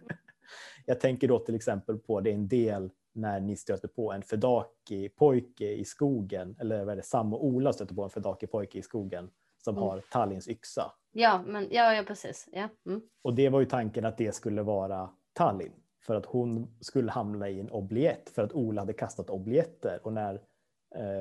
Jag 0.86 1.00
tänker 1.00 1.28
då 1.28 1.40
till 1.40 1.56
exempel 1.56 1.98
på 1.98 2.20
det 2.22 2.32
en 2.32 2.48
del 2.48 2.90
när 3.14 3.40
ni 3.40 3.56
stöter 3.56 3.88
på 3.88 4.12
en 4.14 4.22
Fedaki 4.22 5.10
pojke 5.10 5.72
i 5.72 5.86
skogen, 5.86 6.56
eller 6.60 6.86
vad 6.86 6.92
är 6.92 6.96
det, 6.96 7.04
Sam 7.04 7.34
och 7.34 7.46
Ola 7.46 7.74
stöter 7.74 7.96
på 7.96 8.04
en 8.04 8.10
Fedaki 8.10 8.48
pojke 8.48 8.78
i 8.78 8.82
skogen 8.82 9.30
som 9.64 9.76
Mm. 9.76 9.88
har 9.90 10.02
Tallins 10.12 10.48
yxa. 10.48 10.92
Ja, 11.12 11.44
men, 11.48 11.68
ja, 11.72 11.94
ja, 11.94 12.04
precis. 12.08 12.50
Ja. 12.52 12.70
Mm. 12.86 13.02
Och 13.22 13.34
det 13.34 13.50
var 13.50 13.60
ju 13.60 13.66
tanken 13.66 14.06
att 14.06 14.18
det 14.18 14.36
skulle 14.36 14.62
vara 14.62 15.10
Tallinn 15.34 15.74
för 16.06 16.16
att 16.16 16.26
hon 16.26 16.68
skulle 16.82 17.12
hamna 17.12 17.50
i 17.50 17.60
en 17.60 17.70
obliett 17.72 18.30
för 18.30 18.44
att 18.44 18.54
Ola 18.54 18.82
hade 18.82 18.94
kastat 18.94 19.30
oblietter 19.30 20.00
och 20.04 20.14
när 20.14 20.42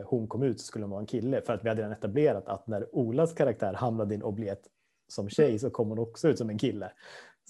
hon 0.04 0.28
kom 0.28 0.42
ut 0.42 0.60
så 0.60 0.66
skulle 0.66 0.84
hon 0.84 0.90
vara 0.90 1.00
en 1.00 1.06
kille 1.06 1.40
för 1.40 1.52
att 1.52 1.64
vi 1.64 1.68
hade 1.68 1.80
redan 1.82 1.92
etablerat 1.92 2.48
att 2.48 2.66
när 2.66 2.94
Olas 2.96 3.32
karaktär 3.32 3.72
hamnade 3.74 4.14
i 4.14 4.16
en 4.16 4.22
obliett 4.22 4.62
som 5.08 5.28
tjej 5.28 5.58
så 5.58 5.70
kom 5.70 5.88
hon 5.88 5.98
också 5.98 6.28
ut 6.28 6.38
som 6.38 6.50
en 6.50 6.58
kille. 6.58 6.90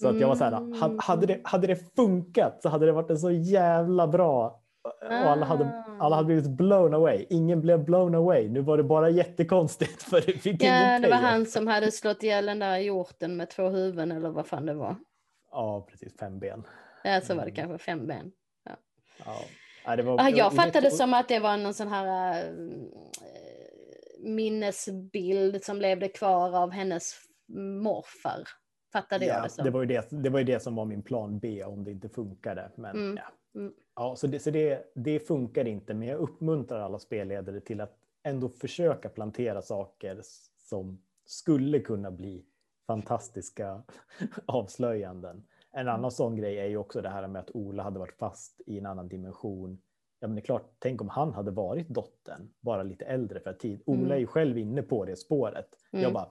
Så 0.01 0.07
att 0.07 0.19
jag 0.19 0.27
var 0.27 0.35
så 0.35 0.43
här, 0.43 0.57
Mm. 0.57 0.81
ha- 0.81 0.95
hade 1.01 1.25
det, 1.25 1.39
hade 1.43 1.67
det 1.67 1.95
funkat 1.95 2.61
så 2.61 2.69
hade 2.69 2.85
det 2.85 2.91
varit 2.91 3.09
en 3.09 3.19
så 3.19 3.31
jävla 3.31 4.07
bra 4.07 4.61
och 4.83 5.03
alla 5.11 5.45
hade, 5.45 5.65
Ah. 5.65 5.97
alla 6.05 6.15
hade 6.15 6.25
blivit 6.25 6.49
blown 6.49 6.93
away. 6.93 7.25
Ingen 7.29 7.61
blev 7.61 7.83
blown 7.85 8.15
away. 8.15 8.49
Nu 8.49 8.61
var 8.61 8.77
det 8.77 8.83
bara 8.83 9.09
jättekonstigt 9.09 10.03
för 10.09 10.21
det 10.21 10.33
fick 10.37 10.63
Ja, 10.63 10.67
ingen 10.87 11.01
det 11.01 11.09
var 11.09 11.15
han 11.17 11.45
som 11.45 11.67
hade 11.67 11.91
slått 11.91 12.23
ihjäl 12.23 12.45
den 12.45 12.59
där 12.59 12.77
hjorten 12.77 13.37
med 13.37 13.49
två 13.49 13.69
huvuden 13.69 14.11
eller 14.11 14.29
vad 14.29 14.47
fan 14.47 14.65
det 14.65 14.73
var. 14.73 14.95
Ja, 15.51 15.85
precis. 15.89 16.17
Fem 16.17 16.39
ben. 16.39 16.63
Ja, 17.03 17.21
så 17.21 17.35
var 17.35 17.45
det 17.45 17.51
Mm. 17.51 17.55
kanske 17.55 17.85
fem 17.85 18.07
ben. 18.07 18.31
Ja. 18.65 18.71
Ja, 19.25 19.35
det 19.97 20.03
var, 20.03 20.17
Ja, 20.17 20.29
jag 20.29 20.51
det- 20.51 20.55
fattade 20.55 20.91
som 20.91 21.13
att 21.13 21.27
det 21.27 21.39
var 21.39 21.57
någon 21.57 21.73
sån 21.73 21.87
här 21.87 22.43
äh, 22.45 22.53
minnesbild 24.19 25.63
som 25.63 25.81
levde 25.81 26.07
kvar 26.07 26.55
av 26.57 26.71
hennes 26.71 27.13
morfar. 27.83 28.43
Fattade 28.93 29.25
jag 29.25 29.37
ja, 29.37 29.43
det 29.43 29.49
som. 29.49 29.63
det, 29.65 29.71
var 29.71 29.79
ju 29.81 29.85
det, 29.87 30.07
det 30.11 30.29
var 30.29 30.39
ju 30.39 30.45
det 30.45 30.59
som 30.59 30.75
var 30.75 30.85
min 30.85 31.01
plan 31.03 31.39
B 31.39 31.63
om 31.63 31.83
det 31.83 31.91
inte 31.91 32.09
funkade. 32.09 32.71
Men, 32.75 32.95
Mm. 32.95 33.17
ja. 33.17 33.59
Mm. 33.61 33.73
Ja, 33.95 34.15
så 34.15 34.27
det, 34.27 34.39
så 34.39 34.51
det, 34.51 34.91
det 34.95 35.19
funkar 35.19 35.67
inte, 35.67 35.93
men 35.93 36.07
jag 36.07 36.19
uppmuntrar 36.19 36.79
alla 36.79 36.99
spelledare 36.99 37.59
till 37.61 37.81
att 37.81 37.97
ändå 38.23 38.49
försöka 38.49 39.09
plantera 39.09 39.61
saker 39.61 40.21
som 40.69 41.01
skulle 41.25 41.79
kunna 41.79 42.11
bli 42.11 42.45
fantastiska 42.87 43.83
avslöjanden. 44.45 45.43
En 45.79 45.87
annan 45.87 46.11
sån 46.11 46.35
grej 46.35 46.59
är 46.59 46.65
ju 46.65 46.77
också 46.77 47.01
det 47.01 47.09
här 47.09 47.27
med 47.27 47.39
att 47.39 47.51
Ola 47.55 47.83
hade 47.83 47.99
varit 47.99 48.17
fast 48.17 48.61
i 48.65 48.77
en 48.77 48.85
annan 48.85 49.07
dimension. 49.07 49.81
Ja, 50.19 50.27
men 50.27 50.35
det 50.35 50.41
är 50.41 50.45
klart, 50.45 50.71
tänk 50.79 51.01
om 51.01 51.09
han 51.09 51.33
hade 51.33 51.51
varit 51.51 51.87
dottern, 51.89 52.49
bara 52.59 52.83
lite 52.83 53.05
äldre 53.05 53.39
för 53.39 53.53
tid. 53.53 53.81
Ola 53.85 53.99
Mm. 53.99 54.11
är 54.11 54.17
ju 54.17 54.27
själv 54.27 54.57
inne 54.57 54.81
på 54.81 55.05
det 55.05 55.15
spåret. 55.15 55.67
Mm. 55.91 56.03
Jag 56.03 56.13
bara, 56.13 56.29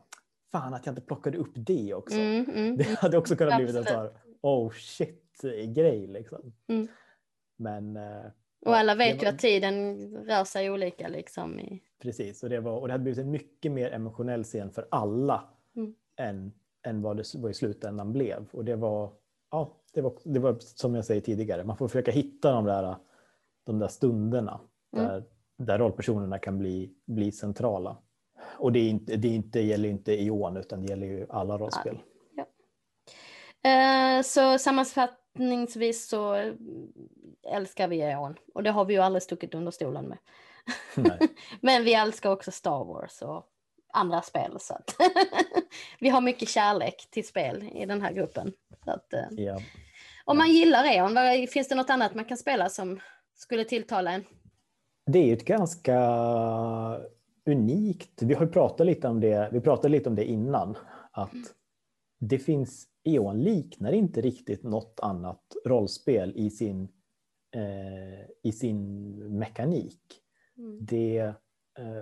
fan 0.53 0.75
att 0.75 0.87
jag 0.87 0.93
inte 0.93 1.03
plockade 1.03 1.39
upp 1.39 1.53
det 1.55 1.95
också. 1.95 2.17
Mm, 2.19 2.51
mm, 2.51 2.77
Det 2.77 2.85
hade 2.99 3.19
också 3.19 3.37
kunnat 3.37 3.57
bli 3.57 3.67
en 3.77 3.85
sån 3.85 3.97
här, 3.97 4.11
oh 4.41 4.71
shit 4.73 5.25
grej 5.75 6.07
liksom. 6.07 6.53
Mm. 6.69 6.89
Men 7.57 7.97
eh, 7.97 8.25
Och 8.67 8.77
alla 8.77 8.95
vet 8.95 9.17
var- 9.17 9.23
ju 9.23 9.29
att 9.29 9.39
tiden 9.39 9.97
rör 10.27 10.45
sig 10.45 10.71
olika 10.71 11.09
liksom. 11.09 11.61
I... 11.61 11.83
Precis, 12.03 12.43
och 12.43 12.49
det, 12.51 12.61
var, 12.61 12.81
och 12.81 12.89
det 12.89 12.95
hade 12.95 13.03
blivit 13.03 13.19
en 13.21 13.31
mycket 13.31 13.73
mer 13.73 13.91
emotionell 13.91 14.45
scen 14.45 14.71
för 14.71 14.89
alla 14.91 15.45
Mm. 15.77 15.95
än, 16.17 16.53
än 16.87 17.03
vad 17.03 17.17
det 17.17 17.35
var 17.35 17.51
i 17.51 17.55
slutändan 17.55 18.13
blev. 18.13 18.47
Och 18.53 18.65
det 18.65 18.77
var, 18.77 19.13
ja, 19.51 19.77
det 19.93 20.01
var, 20.01 20.13
det 20.25 20.41
var 20.41 20.57
som 20.61 20.95
jag 20.95 21.05
säger 21.05 21.21
tidigare, 21.21 21.65
man 21.65 21.77
får 21.77 21.89
försöka 21.89 22.11
hitta 22.11 22.53
de 22.53 22.65
där, 22.65 22.97
de 23.67 23.79
där 23.79 23.89
stunderna 23.89 24.61
Mm. 24.97 25.07
där, 25.09 25.25
där 25.57 25.79
rollpersonerna 25.79 26.39
kan 26.39 26.59
bli, 26.59 26.95
bli 27.07 27.33
centrala. 27.33 27.97
Och 28.59 28.73
det, 28.73 28.79
är 28.79 28.89
inte, 28.89 29.17
det 29.17 29.29
är 29.29 29.35
inte, 29.35 29.61
gäller 29.61 29.89
inte 29.89 30.13
Ion 30.13 30.57
utan 30.57 30.83
det 30.83 30.89
gäller 30.89 31.07
ju 31.07 31.27
alla 31.31 31.59
rollspel. 31.59 31.99
Eh, 33.63 34.23
så 34.23 34.59
sammanfattningsvis 34.59 36.09
så 36.09 36.53
älskar 37.43 37.89
vi 37.89 38.01
Eon. 38.01 38.35
Och 38.55 38.63
det 38.63 38.71
har 38.71 38.85
vi 38.85 38.95
ju 38.95 39.01
aldrig 39.01 39.23
stuckit 39.23 39.55
under 39.55 39.71
stolen 39.71 40.05
med. 40.05 40.19
Men 41.61 41.85
vi 41.85 41.95
älskar 41.95 42.31
också 42.31 42.51
Star 42.51 42.85
Wars 42.85 43.23
och 43.23 43.47
andra 43.93 44.23
spel. 44.23 44.57
Så 44.61 44.75
att 44.75 44.97
vi 46.01 46.09
har 46.09 46.21
mycket 46.21 46.49
kärlek 46.49 47.09
till 47.11 47.27
spel 47.27 47.71
i 47.75 47.87
den 47.87 48.03
här 48.03 48.13
gruppen. 48.13 48.53
Så 48.85 48.91
att, 48.91 49.13
eh, 49.13 49.27
Ja. 49.31 49.61
om 50.25 50.39
man 50.39 50.51
gillar 50.51 50.85
Eon, 50.85 51.47
finns 51.49 51.69
det 51.69 51.75
något 51.75 51.91
annat 51.91 52.15
man 52.15 52.25
kan 52.25 52.37
spela 52.37 52.69
som 52.69 53.01
skulle 53.35 53.65
tilltala 53.65 54.13
en? 54.13 54.25
Det 55.07 55.19
är 55.19 55.27
ju 55.27 55.33
ett 55.33 55.45
ganska 55.45 55.99
unikt, 57.47 58.23
vi 58.23 58.35
har 58.35 58.43
ju 58.45 58.53
pratat 58.53 58.87
lite 58.87 59.09
om 59.09 59.21
det, 59.21 59.49
vi 59.53 59.61
pratade 59.61 59.89
lite 59.89 60.09
om 60.09 60.15
det 60.15 60.25
innan, 60.25 60.77
att 61.11 61.55
det 62.21 62.39
finns, 62.39 62.87
E.ON 63.05 63.43
liknar 63.43 63.93
inte 63.93 64.21
riktigt 64.21 64.63
något 64.63 65.01
annat 65.03 65.43
rollspel 65.65 66.33
i 66.37 66.51
sin, 66.51 66.89
eh, 67.55 68.31
i 68.43 68.53
sin 68.53 69.15
mekanik. 69.39 70.01
Mm. 70.59 70.79
Det, 70.87 71.33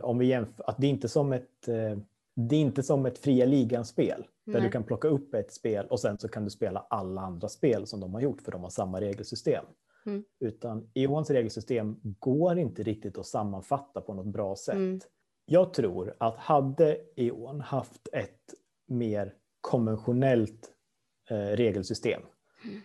om 0.02 0.18
vi 0.18 0.26
jämför, 0.26 0.64
att 0.70 0.76
det 0.78 0.86
är 0.86 0.90
inte 0.90 1.08
som 1.08 1.32
ett, 1.32 1.68
eh, 1.68 1.98
det 2.36 2.56
är 2.56 2.60
inte 2.60 2.82
som 2.82 3.06
ett 3.06 3.18
fria 3.18 3.46
ligan-spel 3.46 4.26
där 4.44 4.60
du 4.60 4.68
kan 4.70 4.84
plocka 4.84 5.08
upp 5.08 5.34
ett 5.34 5.52
spel 5.52 5.86
och 5.86 6.00
sen 6.00 6.18
så 6.18 6.28
kan 6.28 6.44
du 6.44 6.50
spela 6.50 6.86
alla 6.90 7.20
andra 7.20 7.48
spel 7.48 7.86
som 7.86 8.00
de 8.00 8.14
har 8.14 8.20
gjort 8.20 8.42
för 8.42 8.52
de 8.52 8.62
har 8.62 8.70
samma 8.70 9.00
regelsystem. 9.00 9.64
Mm. 10.06 10.24
Utan 10.40 10.90
E.ONs 10.94 11.30
regelsystem 11.30 11.96
går 12.02 12.58
inte 12.58 12.82
riktigt 12.82 13.18
att 13.18 13.26
sammanfatta 13.26 14.00
på 14.00 14.14
något 14.14 14.26
bra 14.26 14.56
sätt. 14.56 14.74
Mm. 14.74 15.00
Jag 15.46 15.74
tror 15.74 16.14
att 16.18 16.36
hade 16.36 16.96
E.ON 17.16 17.60
haft 17.60 18.08
ett 18.12 18.54
mer 18.88 19.34
konventionellt 19.60 20.72
eh, 21.30 21.36
regelsystem 21.36 22.22
Mm. 22.64 22.80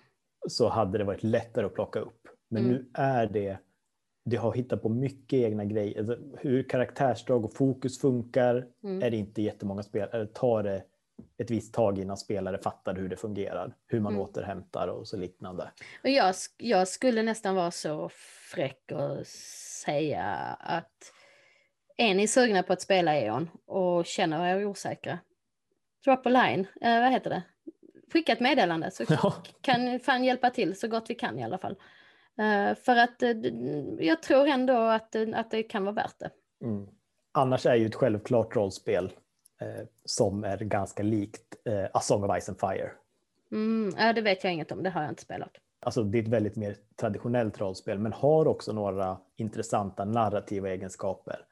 så 0.49 0.69
hade 0.69 0.97
det 0.97 1.03
varit 1.03 1.23
lättare 1.23 1.65
att 1.65 1.73
plocka 1.73 1.99
upp. 1.99 2.27
Men 2.49 2.63
Mm. 2.65 2.75
nu 2.75 2.89
är 2.93 3.27
det, 3.27 3.57
det 4.23 4.37
har 4.37 4.53
hittat 4.53 4.81
på 4.81 4.89
mycket 4.89 5.39
egna 5.39 5.65
grejer. 5.65 5.99
Alltså, 5.99 6.17
hur 6.39 6.63
karaktärsdrag 6.63 7.45
och 7.45 7.53
fokus 7.53 7.99
funkar 8.01 8.67
Mm. 8.83 9.03
är 9.03 9.09
det 9.11 9.17
inte 9.17 9.41
jättemånga 9.41 9.83
spel, 9.83 10.09
eller 10.13 10.25
tar 10.25 10.63
det 10.63 10.83
ett 11.37 11.51
visst 11.51 11.73
tag 11.73 11.99
innan 11.99 12.17
spelare 12.17 12.57
fattar 12.57 12.95
hur 12.95 13.09
det 13.09 13.15
fungerar, 13.17 13.75
hur 13.87 13.99
man 13.99 14.13
Mm. 14.13 14.23
återhämtar 14.25 14.87
och 14.87 15.07
så 15.07 15.17
liknande. 15.17 15.71
Och 16.03 16.09
jag, 16.09 16.35
jag 16.57 16.87
skulle 16.87 17.23
nästan 17.23 17.55
vara 17.55 17.71
så 17.71 18.09
fräck 18.53 18.91
och 18.91 19.27
säga 19.85 20.23
att 20.59 21.13
är 21.97 22.15
ni 22.15 22.27
sugna 22.27 22.63
på 22.63 22.73
att 22.73 22.81
spela 22.81 23.15
E.ON 23.17 23.49
och 23.65 24.05
känner 24.05 24.55
er 24.55 24.65
osäkra, 24.65 25.19
drop 26.05 26.25
a 26.25 26.29
line, 26.29 26.67
eh, 26.81 27.01
vad 27.01 27.11
heter 27.11 27.29
det? 27.29 27.43
Skicka 28.13 28.31
ett 28.33 28.39
meddelande 28.39 28.91
så 28.91 29.03
Ja, 29.09 29.33
kan 29.61 29.99
fan 29.99 30.23
hjälpa 30.23 30.49
till 30.49 30.79
så 30.79 30.87
gott 30.87 31.09
vi 31.09 31.15
kan 31.15 31.39
i 31.39 31.43
alla 31.43 31.57
fall. 31.57 31.75
Eh, 32.39 32.75
för 32.75 32.95
att 32.95 33.23
eh, 33.23 33.29
jag 33.99 34.23
tror 34.23 34.47
ändå 34.47 34.73
att, 34.73 35.15
eh, 35.15 35.27
att 35.33 35.51
det 35.51 35.63
kan 35.63 35.83
vara 35.83 35.95
värt 35.95 36.19
det. 36.19 36.29
Mm. 36.65 36.87
Annars 37.31 37.65
är 37.65 37.75
ju 37.75 37.85
ett 37.85 37.95
självklart 37.95 38.55
rollspel 38.55 39.11
eh, 39.61 39.87
som 40.05 40.43
är 40.43 40.57
ganska 40.57 41.03
likt 41.03 41.55
eh, 41.65 41.85
A 41.93 41.99
Song 41.99 42.23
of 42.23 42.41
Ice 42.41 42.49
and 42.49 42.59
Fire. 42.59 42.91
Mm, 43.51 43.93
ja, 43.97 44.13
det 44.13 44.21
vet 44.21 44.43
jag 44.43 44.53
inget 44.53 44.71
om, 44.71 44.83
det 44.83 44.89
har 44.89 45.01
jag 45.01 45.11
inte 45.11 45.21
spelat. 45.21 45.51
Alltså 45.79 46.03
det 46.03 46.17
är 46.17 46.23
ett 46.23 46.27
väldigt 46.27 46.55
mer 46.55 46.75
traditionellt 46.95 47.61
rollspel 47.61 47.99
men 47.99 48.13
har 48.13 48.47
också 48.47 48.73
några 48.73 49.17
intressanta 49.35 50.05
narrativa 50.05 50.69
egenskaper. 50.69 51.45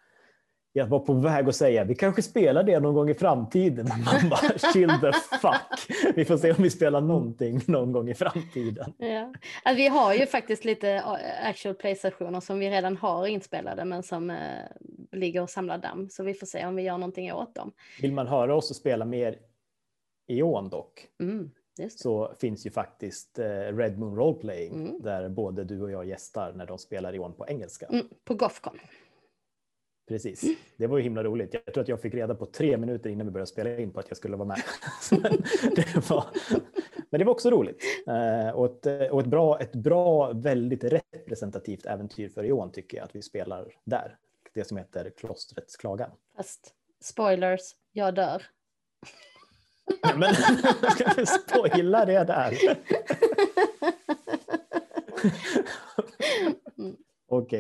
Jag 0.74 0.88
var 0.88 1.00
på 1.00 1.14
väg 1.14 1.50
att 1.50 1.56
säga 1.56 1.84
vi 1.84 1.96
kanske 1.96 2.22
spelar 2.22 2.64
det 2.64 2.80
någon 2.80 2.94
gång 2.94 3.10
i 3.10 3.14
framtiden. 3.14 3.86
Man 4.06 4.30
bara 4.30 4.58
chill 4.74 4.90
the 5.02 5.12
fuck. 5.42 5.98
Vi 6.16 6.26
får 6.26 6.38
se 6.38 6.52
om 6.52 6.64
vi 6.64 6.70
spelar 6.70 7.02
någonting 7.02 7.62
någon 7.68 7.92
gång 7.92 8.10
i 8.10 8.14
framtiden. 8.14 8.94
Ja. 8.98 9.34
Alltså, 9.64 9.78
vi 9.78 9.88
har 9.88 10.14
ju 10.14 10.26
faktiskt 10.26 10.66
lite 10.66 11.04
actual 11.44 11.76
play-stationer 11.76 12.40
som 12.40 12.60
vi 12.60 12.70
redan 12.70 12.98
har 12.98 13.28
inspelade 13.28 13.86
men 13.86 14.04
som 14.04 14.30
eh, 14.30 14.38
ligger 15.12 15.42
och 15.42 15.50
samlar 15.50 15.78
damm. 15.78 16.10
Så 16.10 16.24
vi 16.24 16.34
får 16.34 16.48
se 16.48 16.66
om 16.66 16.76
vi 16.76 16.84
gör 16.84 16.98
någonting 16.98 17.34
åt 17.34 17.56
dem. 17.56 17.72
Vill 18.02 18.14
man 18.14 18.28
höra 18.28 18.56
oss 18.56 18.70
och 18.70 18.76
spela 18.76 19.06
mer 19.06 19.36
Eon 20.28 20.70
dock 20.70 21.08
Mm, 21.22 21.52
så 21.90 22.34
finns 22.40 22.66
ju 22.66 22.72
faktiskt 22.72 23.40
eh, 23.40 23.46
Red 23.50 24.00
Moon 24.00 24.16
Roleplaying 24.16 24.74
Mm. 24.74 25.02
där 25.02 25.30
både 25.30 25.64
du 25.64 25.82
och 25.82 25.92
jag 25.92 26.06
gästar 26.06 26.54
när 26.54 26.66
de 26.66 26.78
spelar 26.78 27.14
Eon 27.16 27.34
på 27.34 27.46
engelska. 27.48 27.86
Mm, 27.86 28.06
på 28.24 28.34
Gothcon. 28.34 28.80
Precis. 30.10 30.58
Det 30.78 30.88
var 30.88 30.98
ju 30.98 31.04
himla 31.04 31.24
roligt. 31.24 31.54
Jag 31.54 31.74
tror 31.74 31.82
att 31.82 31.88
jag 31.88 32.02
fick 32.02 32.14
reda 32.14 32.36
på 32.36 32.46
tre 32.46 32.78
minuter 32.78 33.10
innan 33.10 33.28
vi 33.28 33.32
började 33.32 33.52
spela 33.52 33.78
in 33.78 33.92
på 33.92 34.00
att 34.00 34.06
jag 34.10 34.18
skulle 34.18 34.38
vara 34.38 34.48
med. 34.48 34.64
men, 35.12 35.22
det 35.76 36.10
var, 36.10 36.26
men 37.10 37.20
det 37.20 37.26
var 37.26 37.32
också 37.32 37.50
roligt. 37.50 37.84
Eh, 38.08 38.50
och 38.50 38.66
ett, 38.66 38.86
eh, 38.86 39.08
och 39.08 39.22
ett, 39.22 39.28
bra, 39.28 39.60
ett 39.60 39.76
bra, 39.76 40.34
väldigt 40.34 40.84
representativt 40.84 41.86
äventyr 41.86 42.30
för 42.30 42.44
Eon 42.44 42.72
tycker 42.72 42.98
jag 42.98 43.04
att 43.04 43.16
vi 43.16 43.22
spelar 43.22 43.68
där. 43.84 44.18
Det 44.54 44.68
som 44.68 44.78
heter 44.78 45.12
Klostrets 45.18 45.78
klagan. 45.78 46.12
Fast 46.36 46.74
spoilers, 47.02 47.62
jag 47.92 48.16
dör. 48.16 48.44
Men 50.16 50.36
ska 50.92 51.14
vi 51.18 51.26
spoila 51.26 52.06
det 52.06 52.24
där? 52.24 52.58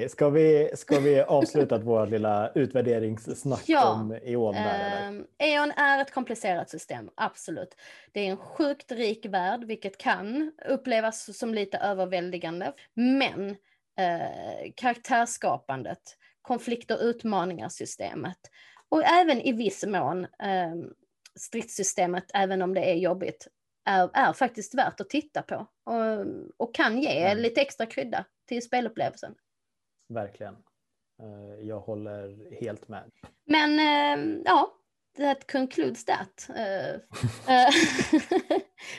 Okej, 0.09 0.15
ska, 0.15 0.29
vi, 0.29 0.71
ska 0.73 0.99
vi 0.99 1.21
avsluta 1.21 1.77
vårt 1.83 2.09
lilla 2.09 2.51
utvärderingssnack 2.55 3.63
Ja, 3.65 3.93
om 3.93 4.11
Eon 4.23 4.53
där? 4.55 5.07
Ehm, 5.07 5.25
E.ON 5.37 5.71
är 5.71 6.01
ett 6.01 6.11
komplicerat 6.11 6.69
system, 6.69 7.09
absolut. 7.15 7.75
Det 8.11 8.19
är 8.19 8.31
en 8.31 8.37
sjukt 8.37 8.91
rik 8.91 9.25
värld, 9.25 9.63
vilket 9.63 9.97
kan 9.97 10.51
upplevas 10.67 11.37
som 11.37 11.53
lite 11.53 11.77
överväldigande. 11.77 12.73
Men 12.93 13.49
eh, 13.99 14.71
karaktärsskapandet, 14.75 16.17
konflikt 16.41 16.91
och 16.91 16.99
utmaningar-systemet 17.01 18.39
och 18.89 19.03
även 19.03 19.41
i 19.41 19.51
viss 19.53 19.85
mån 19.85 20.23
eh, 20.23 20.75
stridssystemet, 21.39 22.25
även 22.33 22.61
om 22.61 22.73
det 22.73 22.91
är 22.91 22.95
jobbigt, 22.95 23.47
är, 23.85 24.09
är 24.13 24.33
faktiskt 24.33 24.75
värt 24.75 25.01
att 25.01 25.09
titta 25.09 25.41
på 25.41 25.67
och, 25.85 26.25
och 26.57 26.75
kan 26.75 27.01
ge 27.01 27.25
Mm. 27.25 27.37
lite 27.37 27.61
extra 27.61 27.85
krydda 27.85 28.25
till 28.47 28.61
spelupplevelsen. 28.61 29.35
Verkligen. 30.09 30.55
Eh, 31.21 31.67
Jag 31.67 31.79
håller 31.79 32.51
helt 32.61 32.87
med. 32.87 33.11
Men 33.45 33.79
eh, 33.79 34.41
ja, 34.45 34.73
that 35.17 35.51
concludes 35.51 36.05
that. 36.05 36.49
Eh, 36.55 36.95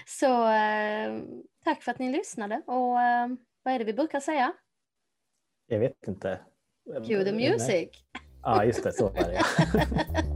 så 0.06 0.46
eh, 0.48 1.20
tack 1.64 1.82
för 1.82 1.90
att 1.92 1.98
ni 1.98 2.12
lyssnade 2.12 2.62
och 2.66 3.00
eh, 3.00 3.28
vad 3.62 3.74
är 3.74 3.78
det 3.78 3.84
vi 3.84 3.92
brukar 3.94 4.20
säga? 4.20 4.52
Jag 5.66 5.78
vet 5.78 6.08
inte. 6.08 6.40
Cue 7.06 7.24
the 7.24 7.32
music. 7.32 7.88
Ja, 8.42 8.64
just 8.64 8.84
det. 8.84 8.92
Så 8.92 9.08
är 9.14 9.28
det. 9.28 9.40